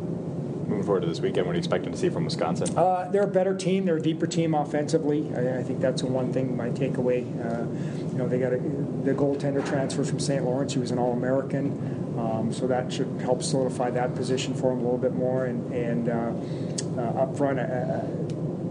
[0.66, 2.76] moving forward to this weekend, what are you expecting to see from Wisconsin?
[2.76, 3.84] Uh, they're a better team.
[3.84, 5.30] They're a deeper team offensively.
[5.34, 7.24] I, I think that's the one thing my takeaway.
[7.40, 7.66] Uh,
[8.08, 10.44] you know, they got a, the goaltender transfer from St.
[10.44, 10.72] Lawrence.
[10.72, 14.82] He was an All-American, um, so that should help solidify that position for him a
[14.82, 15.46] little bit more.
[15.46, 18.02] And, and uh, uh up front, uh,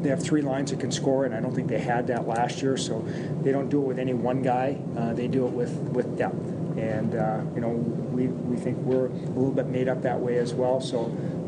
[0.02, 2.62] they have three lines that can score, and I don't think they had that last
[2.62, 2.78] year.
[2.78, 3.00] So
[3.42, 4.78] they don't do it with any one guy.
[4.98, 6.36] Uh, they do it with with depth.
[6.78, 7.14] And
[7.56, 10.82] you know, we, we think we're a little bit made up that way as well.
[10.82, 11.06] So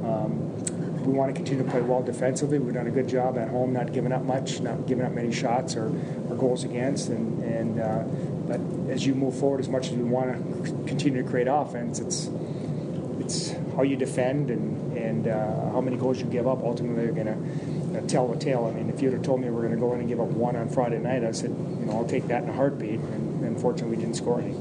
[0.07, 2.59] um, we want to continue to play well defensively.
[2.59, 5.31] We've done a good job at home, not giving up much, not giving up many
[5.31, 5.87] shots or,
[6.29, 7.09] or goals against.
[7.09, 8.03] And, and uh,
[8.47, 8.59] but
[8.91, 12.29] as you move forward, as much as we want to continue to create offense, it's
[13.19, 16.59] it's how you defend and and uh, how many goals you give up.
[16.63, 18.65] Ultimately, are going to uh, tell the tale.
[18.65, 20.19] I mean, if you'd have told me we are going to go in and give
[20.19, 22.99] up one on Friday night, I said, you know, I'll take that in a heartbeat.
[22.99, 24.55] And unfortunately, we didn't score any.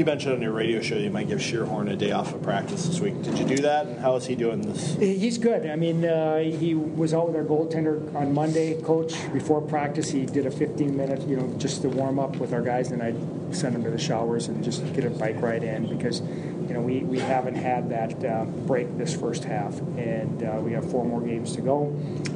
[0.00, 2.86] You mentioned on your radio show you might give Schierhorn a day off of practice
[2.86, 3.20] this week.
[3.20, 3.84] Did you do that?
[3.84, 4.94] And how is he doing this?
[4.94, 5.66] He's good.
[5.66, 9.12] I mean, uh, he was out with our goaltender on Monday, coach.
[9.30, 12.62] Before practice, he did a 15 minute, you know, just to warm up with our
[12.62, 13.12] guys, and I
[13.52, 16.80] sent him to the showers and just get a bike ride in because, you know,
[16.80, 21.04] we, we haven't had that uh, break this first half, and uh, we have four
[21.04, 21.88] more games to go.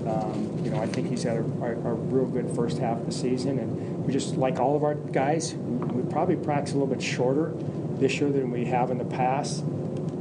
[0.07, 3.07] Um, you know, I think he's had a, a, a real good first half of
[3.07, 6.93] the season, and we just like all of our guys we probably practice a little
[6.93, 7.53] bit shorter
[7.99, 9.65] this year than we have in the past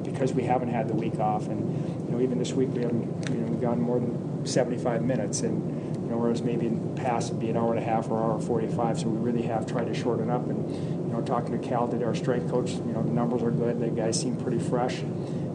[0.03, 1.47] because we haven't had the week off.
[1.47, 5.03] And you know, even this week we haven't you know we've gotten more than 75
[5.03, 7.85] minutes, and you know, whereas maybe in the past it'd be an hour and a
[7.85, 8.99] half or hour 45.
[8.99, 10.47] So we really have tried to shorten up.
[10.47, 10.69] And
[11.07, 13.79] you know, talking to Cal Dietz our strength coach, you know, the numbers are good.
[13.79, 15.01] The guys seem pretty fresh.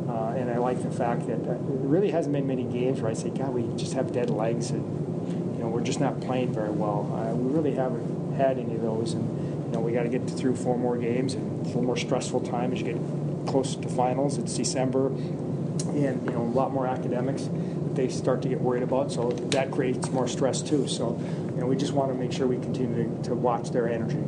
[0.08, 3.14] Uh, and I like the fact that it really hasn't been many games where I
[3.14, 6.70] say, God, we just have dead legs, and you know, we're just not playing very
[6.70, 7.12] well.
[7.14, 10.28] Uh, we really haven't had any of those, and you know, we got to get
[10.30, 13.88] through four more games and a little more stressful time as you get close to
[13.88, 14.38] finals.
[14.38, 18.82] It's December, and you know, a lot more academics that they start to get worried
[18.82, 19.12] about.
[19.12, 20.88] So that creates more stress too.
[20.88, 21.18] So,
[21.54, 24.22] you know, we just want to make sure we continue to, to watch their energy.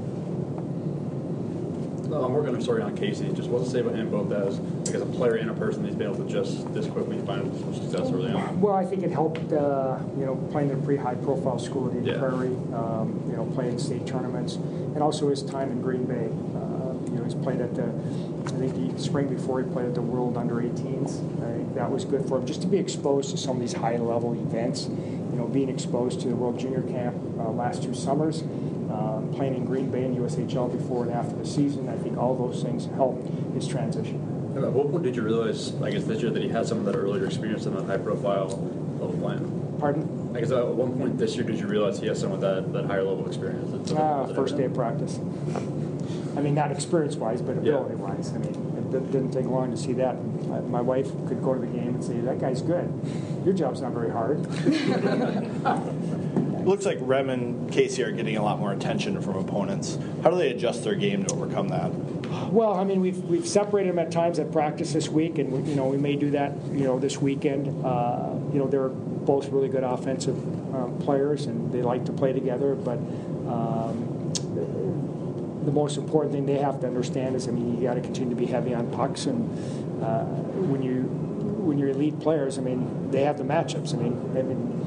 [2.12, 3.32] I'm working a story on Casey.
[3.32, 5.84] Just what to say about him both as like as a player and a person.
[5.84, 8.60] He's been able to just this quickly find some success early on.
[8.60, 9.52] Well, I think it helped.
[9.52, 12.18] Uh, you know, playing in a pretty high-profile school at Eden yeah.
[12.18, 12.56] Prairie.
[12.74, 16.28] Um, you know, playing state tournaments, and also his time in Green Bay.
[16.56, 17.84] Uh, you know, he's played at the.
[17.84, 21.20] I think the spring before he played at the World Under 18s.
[21.42, 23.74] I think that was good for him just to be exposed to some of these
[23.74, 24.88] high-level events.
[24.88, 28.69] You know, being exposed to the World Junior Camp uh, last two summers um,
[29.32, 31.88] playing in Green Bay and USHL before and after the season.
[31.88, 34.16] I think all those things helped his transition.
[34.54, 36.78] And at what point did you realize, I guess, this year that he had some
[36.78, 38.48] of that earlier experience in that high profile
[38.98, 39.76] level playing?
[39.78, 40.32] Pardon?
[40.34, 42.72] I guess at one point this year, did you realize he has some of that,
[42.72, 43.90] that higher level experience?
[43.92, 45.18] Ah, something first day of practice.
[46.36, 48.32] I mean, not experience-wise, but ability-wise.
[48.34, 48.54] I mean,
[48.92, 50.16] it didn't take long to see that.
[50.46, 52.88] My- My wife could go to the game and say, "That guy's good.
[53.44, 54.38] Your job's not very hard."
[56.60, 59.98] It looks like Rem and Casey are getting a lot more attention from opponents.
[60.22, 61.90] How do they adjust their game to overcome that?
[62.52, 65.70] Well, I mean, we've we've separated them at times at practice this week, and we,
[65.70, 67.68] you know we may do that you know this weekend.
[67.82, 70.36] Uh, you know they're both really good offensive
[70.74, 72.74] um, players, and they like to play together.
[72.74, 72.98] But
[73.48, 74.30] um,
[75.64, 78.34] the most important thing they have to understand is, I mean, you got to continue
[78.34, 83.10] to be heavy on pucks, and uh, when you when you're elite players, I mean,
[83.10, 83.94] they have the matchups.
[83.94, 84.79] I mean, I mean.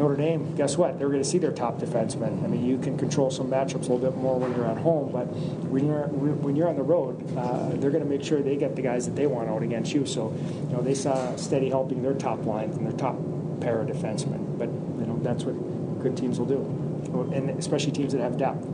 [0.00, 0.98] Notre Dame, guess what?
[0.98, 2.42] They're going to see their top defensemen.
[2.42, 5.12] I mean, you can control some matchups a little bit more when you're at home,
[5.12, 5.26] but
[5.68, 8.76] when you're when you're on the road, uh, they're going to make sure they get
[8.76, 10.06] the guys that they want out against you.
[10.06, 10.32] So,
[10.70, 13.18] you know, they saw steady helping their top lines and their top
[13.60, 14.58] pair of defensemen.
[14.58, 15.52] But you know, that's what
[16.02, 16.64] good teams will do,
[17.34, 18.66] and especially teams that have depth.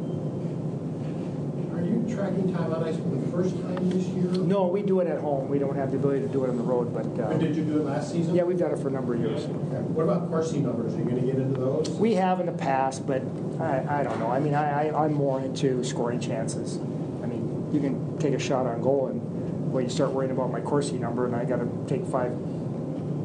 [2.16, 4.24] Tracking time on ice for the first time this year?
[4.24, 5.48] No, we do it at home.
[5.48, 7.62] We don't have the ability to do it on the road, but uh, did you
[7.62, 8.34] do it last season?
[8.34, 9.44] yeah, we've done it for a number of years.
[9.44, 10.94] What about Corsi numbers?
[10.94, 11.90] Are you going to get into those?
[11.90, 13.20] We have in the past, but
[13.60, 14.30] I, I don't know.
[14.30, 16.78] I mean, I, I, I'm more into scoring chances.
[16.78, 20.50] I mean, you can take a shot on goal, and well, you start worrying about
[20.50, 22.32] my Corsi number, and I got to take five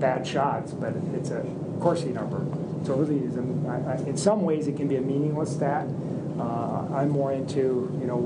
[0.01, 1.45] bad shots, but it's a
[1.79, 2.45] Corsi number.
[2.85, 3.37] So it really is.
[3.37, 5.87] And I, I, in some ways, it can be a meaningless stat.
[6.37, 8.17] Uh, I'm more into, you know,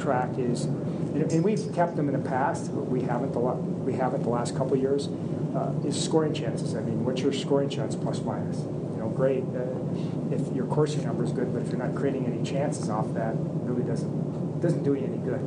[0.00, 3.94] track is, and, and we've kept them in the past, but we haven't the we
[3.94, 5.08] haven't the last couple years.
[5.54, 6.74] Uh, is scoring chances.
[6.74, 8.58] I mean, what's your scoring chance plus minus?
[8.58, 12.26] You know, great uh, if your Corsi number is good, but if you're not creating
[12.26, 15.42] any chances off that, really doesn't doesn't do you any good.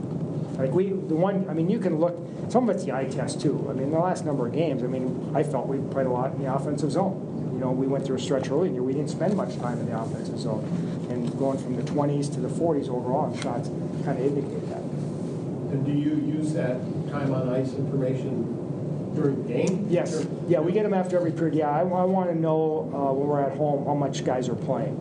[0.57, 2.17] Like we, the one, I mean, you can look.
[2.49, 3.67] Some of it's the eye test too.
[3.69, 6.33] I mean, the last number of games, I mean, I felt we played a lot
[6.33, 7.26] in the offensive zone.
[7.67, 8.83] Know, we went through a stretch early in the year.
[8.83, 10.63] We didn't spend much time in the offensive zone,
[11.09, 13.67] and going from the 20s to the 40s overall in shots
[14.05, 14.79] kind of indicate that.
[14.79, 16.79] And do you use that
[17.11, 19.85] time on ice information during the game?
[19.89, 20.25] Yes.
[20.47, 21.55] Yeah, we get them after every period.
[21.55, 24.55] Yeah, I, I want to know uh, when we're at home how much guys are
[24.55, 24.95] playing.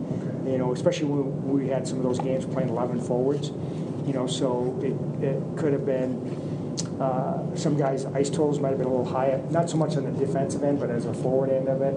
[0.45, 3.47] You know, especially when we had some of those games playing 11 forwards.
[4.05, 8.77] You know, so it, it could have been uh, some guys' ice totals might have
[8.77, 11.49] been a little high, not so much on the defensive end, but as a forward
[11.49, 11.93] end of it.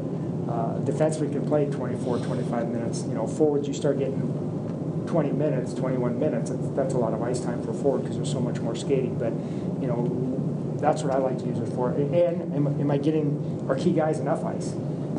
[0.50, 3.04] Uh, can play 24, 25 minutes.
[3.04, 6.50] You know, forwards, you start getting 20 minutes, 21 minutes.
[6.50, 9.16] That's, that's a lot of ice time for forward because there's so much more skating.
[9.16, 9.32] But,
[9.80, 11.90] you know, that's what I like to use it for.
[11.90, 14.72] And am, am I getting our key guys enough ice?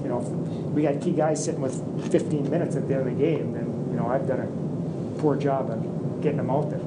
[0.04, 0.28] You know, if
[0.74, 3.88] we got key guys sitting with 15 minutes at the end of the game, then,
[3.92, 6.81] you know, I've done a poor job of getting them out there.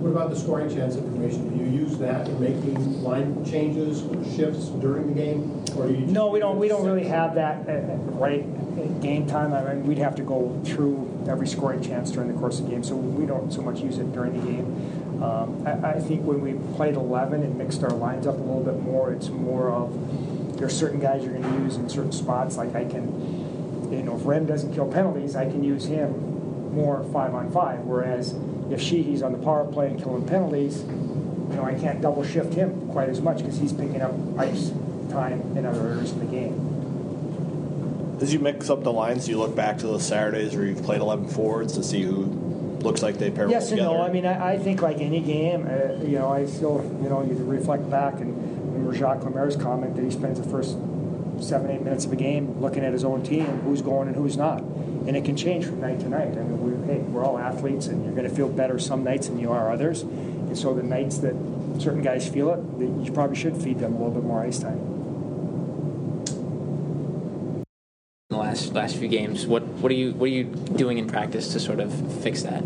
[0.00, 1.58] What about the scoring chance information?
[1.58, 5.62] Do you use that in making line changes or shifts during the game?
[5.76, 6.58] Or do you No, we don't.
[6.58, 8.40] We don't really have that uh, right
[8.78, 9.52] at game time.
[9.52, 12.70] I mean, we'd have to go through every scoring chance during the course of the
[12.70, 15.22] game, so we don't so much use it during the game.
[15.22, 18.64] Um, I, I think when we played 11 and mixed our lines up a little
[18.64, 22.12] bit more, it's more of there are certain guys you're going to use in certain
[22.12, 22.56] spots.
[22.56, 27.04] Like I can, you know, if Rem doesn't kill penalties, I can use him more
[27.12, 27.80] five on five.
[27.80, 28.34] Whereas
[28.70, 32.54] if Sheehy's on the power play and killing penalties, you know, I can't double shift
[32.54, 34.70] him quite as much because he's picking up ice
[35.10, 36.66] time in other areas of the game.
[38.20, 40.82] As you mix up the lines, do you look back to those Saturdays where you've
[40.82, 42.26] played 11 forwards to see who
[42.82, 44.02] looks like they pair well Yes and no.
[44.02, 47.22] I mean, I, I think like any game, uh, you know, I still, you know,
[47.22, 48.36] you reflect back and
[48.72, 50.76] remember Jacques Lemaire's comment that he spends the first
[51.42, 54.36] seven, eight minutes of a game looking at his own team, who's going and who's
[54.36, 54.62] not.
[55.10, 56.38] And it can change from night to night.
[56.38, 59.26] I mean, we, hey, we're all athletes, and you're going to feel better some nights
[59.26, 60.02] than you are others.
[60.02, 61.34] And so the nights that
[61.80, 64.60] certain guys feel it, that you probably should feed them a little bit more ice
[64.60, 64.78] time.
[68.30, 69.48] in the last last few games.
[69.48, 71.92] What what are you what are you doing in practice to sort of
[72.22, 72.62] fix that?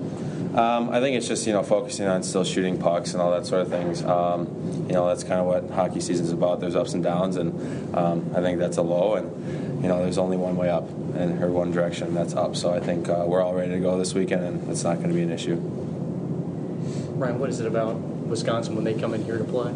[0.55, 3.47] Um, I think it's just you know focusing on still shooting pucks and all that
[3.47, 4.05] sort of things.
[4.05, 4.47] Um,
[4.87, 6.61] you know that's kind of what hockey season is about.
[6.61, 10.17] There's ups and downs, and um, I think that's a low, and you know there's
[10.17, 12.57] only one way up and her one direction, and that's up.
[12.57, 15.11] So I think uh, we're all ready to go this weekend, and it's not going
[15.11, 15.57] to be an issue.
[17.17, 19.75] Ryan, what is it about Wisconsin when they come in here to play?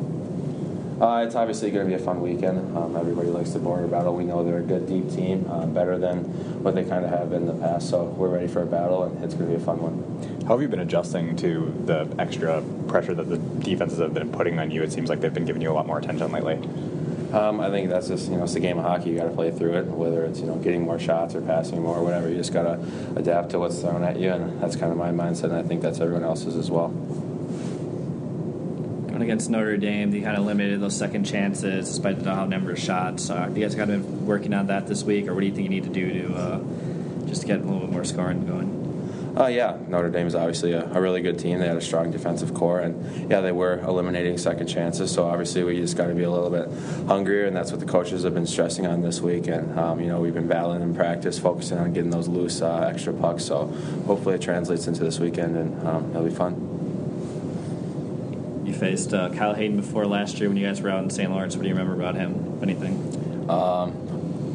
[0.98, 2.74] Uh, it's obviously going to be a fun weekend.
[2.74, 4.16] Um, everybody likes the border battle.
[4.16, 6.24] We know they're a good, deep team, uh, better than
[6.64, 7.90] what they kind of have in the past.
[7.90, 10.42] So we're ready for a battle, and it's going to be a fun one.
[10.44, 14.58] How have you been adjusting to the extra pressure that the defenses have been putting
[14.58, 14.82] on you?
[14.82, 16.58] It seems like they've been giving you a lot more attention lately.
[17.32, 19.10] Um, I think that's just you know it's a game of hockey.
[19.10, 19.86] You got to play through it.
[19.86, 22.62] Whether it's you know getting more shots or passing more, or whatever, you just got
[22.62, 22.80] to
[23.16, 25.44] adapt to what's thrown at you, and that's kind of my mindset.
[25.44, 26.86] And I think that's everyone else's as well.
[29.12, 32.70] And against Notre Dame, they kind of limited those second chances despite the high number
[32.70, 33.28] of shots.
[33.28, 35.52] Uh, you guys kind of been working on that this week, or what do you
[35.52, 36.60] think you need to do to uh,
[37.26, 38.77] just get a little bit more scoring going?
[39.38, 41.60] Uh, yeah, Notre Dame is obviously a, a, really good team.
[41.60, 45.12] They had a strong defensive core, and yeah, they were eliminating second chances.
[45.12, 46.68] So obviously, we just got to be a little bit
[47.06, 49.46] hungrier, and that's what the coaches have been stressing on this week.
[49.46, 52.90] And um, you know, we've been battling in practice, focusing on getting those loose uh,
[52.92, 53.44] extra pucks.
[53.44, 53.66] So
[54.06, 56.64] hopefully, it translates into this weekend, and um, it'll be fun.
[58.66, 61.30] You faced uh, Kyle Hayton before last year when you guys were out in St.
[61.30, 61.54] Lawrence.
[61.54, 62.58] What do you remember about him?
[62.60, 63.48] Anything?
[63.48, 64.07] Um,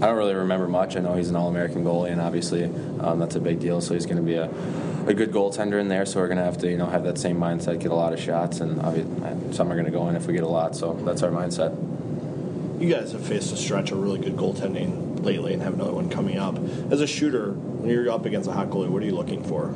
[0.04, 0.98] I don't really remember much.
[0.98, 2.66] I know he's an All-American goalie, and obviously
[3.00, 3.80] um, that's a big deal.
[3.80, 4.50] So he's going to be a,
[5.08, 6.06] a good goaltender in there.
[6.06, 8.12] So we're going to have to, you know, have that same mindset, get a lot
[8.12, 8.76] of shots, and
[9.56, 10.76] some are going to go in if we get a lot.
[10.76, 11.72] So that's our mindset.
[12.82, 16.10] You guys have faced a stretch of really good goaltending lately, and have another one
[16.10, 16.58] coming up.
[16.92, 19.68] As a shooter, when you're up against a hot goalie, what are you looking for?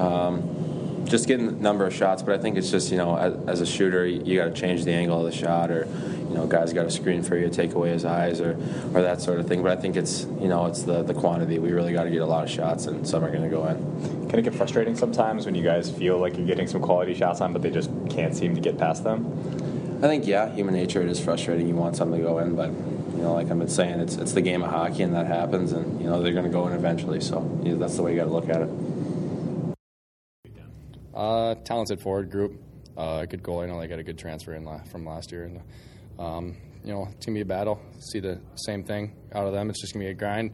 [0.00, 3.34] Um, just getting the number of shots, but I think it's just you know as,
[3.48, 5.86] as a shooter you, you got to change the angle of the shot or
[6.28, 8.52] you know, guys got a screen for you, take away his eyes, or,
[8.94, 9.62] or that sort of thing.
[9.62, 11.58] But I think it's, you know, it's the, the quantity.
[11.58, 13.66] We really got to get a lot of shots, and some are going to go
[13.66, 14.28] in.
[14.28, 17.40] Can it get frustrating sometimes when you guys feel like you're getting some quality shots
[17.40, 19.26] on, but they just can't seem to get past them?
[19.98, 21.66] I think, yeah, human nature, it is frustrating.
[21.66, 24.32] You want something to go in, but, you know, like I've been saying, it's, it's
[24.32, 26.72] the game of hockey, and that happens, and, you know, they're going to go in
[26.72, 27.20] eventually.
[27.20, 28.70] So you know, that's the way you got to look at it.
[31.14, 32.62] Uh, talented forward group.
[32.96, 33.60] Uh, good goal.
[33.60, 35.60] I know they got a good transfer in la- from last year, and
[36.18, 37.80] um, you know, it's gonna be a battle.
[38.12, 39.70] See the same thing out of them.
[39.70, 40.52] It's just gonna be a grind.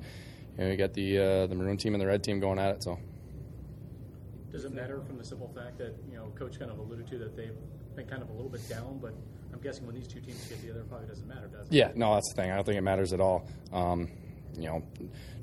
[0.56, 2.76] You know, you got the uh, the maroon team and the red team going at
[2.76, 2.84] it.
[2.84, 2.98] So,
[4.50, 7.18] does it matter from the simple fact that you know, coach kind of alluded to
[7.18, 7.56] that they've
[7.96, 9.14] been kind of a little bit down, but
[9.52, 11.72] I'm guessing when these two teams get together, it probably doesn't matter, does it?
[11.72, 12.50] Yeah, no, that's the thing.
[12.50, 13.46] I don't think it matters at all.
[13.72, 14.10] Um,
[14.56, 14.82] you know,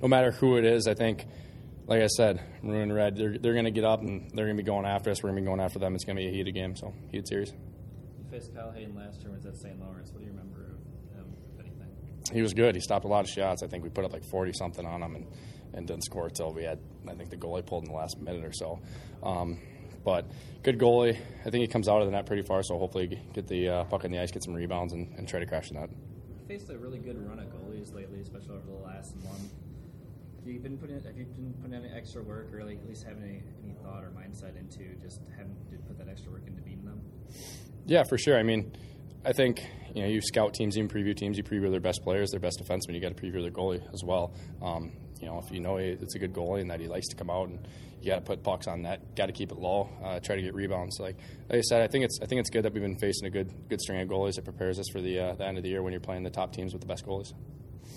[0.02, 1.26] no matter who it is, I think
[1.88, 4.56] like I said, maroon and red, they're, they're going to get up and they're going
[4.56, 5.24] to be going after us.
[5.24, 5.96] We're going to be going after them.
[5.96, 7.54] It's going to be a heated game, so heated series
[8.32, 9.78] faced Kyle Hayton last year was at St.
[9.80, 10.12] Lawrence.
[10.12, 11.90] What do you remember of him, if anything?
[12.32, 12.76] He was good.
[12.76, 13.62] He stopped a lot of shots.
[13.62, 15.28] I think we put up like 40 something on him and,
[15.74, 18.46] and didn't score until we had, I think the goalie pulled in the last minute
[18.46, 18.80] or so.
[19.22, 19.60] Um,
[20.06, 20.32] but
[20.64, 21.20] good goalie.
[21.46, 23.84] I think he comes out of the net pretty far, so hopefully get the uh,
[23.84, 25.90] puck on the ice, get some rebounds, and, and try to crash the net.
[25.92, 29.52] You faced a really good run of goalies lately, especially over the last month.
[30.40, 33.04] Have you been putting have you been putting any extra work, or like at least
[33.04, 36.62] having any, any thought or mindset into just having to put that extra work into
[36.64, 37.02] beating them?
[37.86, 38.38] Yeah, for sure.
[38.38, 38.72] I mean,
[39.26, 39.62] I think
[39.94, 41.38] you know you scout teams, even preview teams.
[41.38, 42.94] You preview their best players, their best defensemen.
[42.94, 44.34] You got to preview their goalie as well.
[44.62, 47.16] Um, you know, if you know it's a good goalie and that he likes to
[47.16, 47.68] come out and
[48.02, 50.42] you got to put pucks on that, got to keep it low, uh, try to
[50.42, 51.00] get rebounds.
[51.00, 51.18] Like,
[51.50, 53.30] like I said, I think it's I think it's good that we've been facing a
[53.30, 54.38] good good string of goalies.
[54.38, 56.32] It prepares us for the uh, the end of the year when you're playing the
[56.32, 57.34] top teams with the best goalies.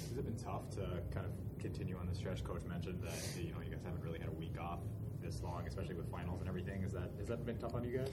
[0.09, 0.81] Has it been tough to
[1.13, 2.45] kind of continue on the stretch?
[2.45, 4.81] Coach mentioned that you know you guys haven't really had a week off
[5.23, 6.83] this long, especially with finals and everything.
[6.83, 8.11] Is that has that been tough on you guys?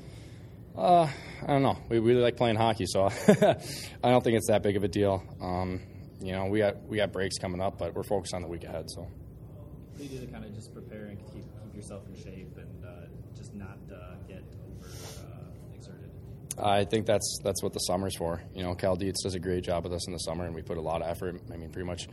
[0.77, 1.07] Uh,
[1.43, 1.77] I don't know.
[1.89, 5.23] We really like playing hockey, so I don't think it's that big of a deal.
[5.41, 5.81] Um,
[6.21, 8.63] you know, we got we got breaks coming up, but we're focused on the week
[8.63, 8.89] ahead.
[8.89, 9.01] So.
[9.01, 12.57] What do you do to kind of just prepare and keep keep yourself in shape
[12.57, 12.89] and uh,
[13.35, 16.09] just not uh, get over uh, exerted?
[16.57, 18.41] I think that's that's what the summer's for.
[18.55, 20.61] You know, Cal Dietz does a great job with us in the summer, and we
[20.61, 21.41] put a lot of effort.
[21.53, 22.07] I mean, pretty much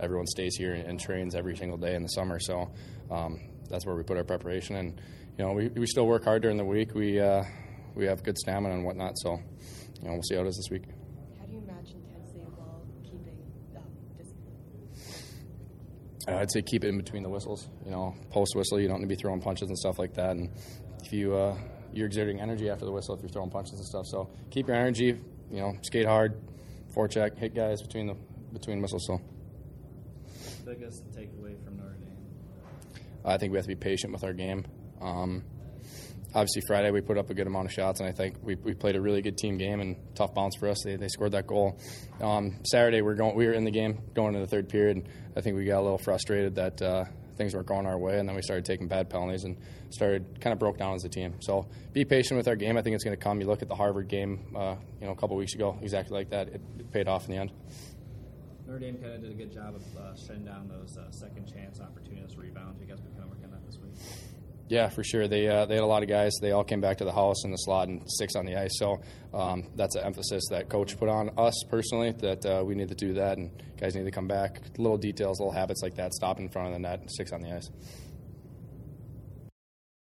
[0.00, 2.40] everyone stays here and, trains every single day in the summer.
[2.40, 2.70] So
[3.10, 3.40] um,
[3.70, 4.76] that's where we put our preparation.
[4.76, 5.00] And
[5.38, 6.94] you know, we, we still work hard during the week.
[6.94, 7.44] We uh,
[7.94, 9.18] we have good stamina and whatnot.
[9.18, 9.40] So,
[10.00, 10.84] you know, we'll see how it is this week.
[11.38, 13.36] How do you match intensity while keeping
[16.28, 17.68] um, uh, I'd say keep it in between the whistles.
[17.84, 20.36] You know, post whistle, you don't need to be throwing punches and stuff like that.
[20.36, 20.50] And
[21.02, 21.56] if you uh,
[21.92, 24.06] you're exerting energy after the whistle if you're throwing punches and stuff.
[24.06, 25.18] So keep your energy.
[25.50, 26.40] You know, skate hard,
[26.94, 28.16] forecheck, hit guys between the
[28.52, 29.04] between whistles.
[29.06, 29.20] So.
[30.64, 32.16] Biggest takeaway from Notre Dame.
[33.24, 34.64] I think we have to be patient with our game.
[35.00, 35.44] Um,
[36.34, 38.74] obviously Friday we put up a good amount of shots, and I think we, we
[38.74, 40.82] played a really good team game and tough bounce for us.
[40.84, 41.78] They, they scored that goal.
[42.20, 45.08] Um, Saturday we're going we were in the game going into the third period.
[45.36, 47.04] I think we got a little frustrated that uh,
[47.36, 49.56] things weren't going our way, and then we started taking bad penalties and
[49.90, 51.34] started kind of broke down as a team.
[51.40, 52.76] So be patient with our game.
[52.76, 53.40] I think it's going to come.
[53.40, 56.30] You look at the Harvard game, uh, you know, a couple weeks ago, exactly like
[56.30, 56.48] that.
[56.48, 57.52] It, it, paid off in the end.
[58.66, 61.50] Notre Dame kind of did a good job of uh, shutting down those uh, second
[61.50, 62.80] chance opportunities, rebounds.
[62.80, 63.94] You guys been kind of working on that this week.
[64.72, 65.28] Yeah, for sure.
[65.28, 66.32] They uh, they had a lot of guys.
[66.40, 68.78] They all came back to the house in the slot and six on the ice.
[68.78, 69.02] So
[69.34, 72.94] um, that's an emphasis that coach put on us personally that uh, we need to
[72.94, 74.62] do that, and guys need to come back.
[74.78, 76.14] Little details, little habits like that.
[76.14, 77.68] Stop in front of the net, six on the ice.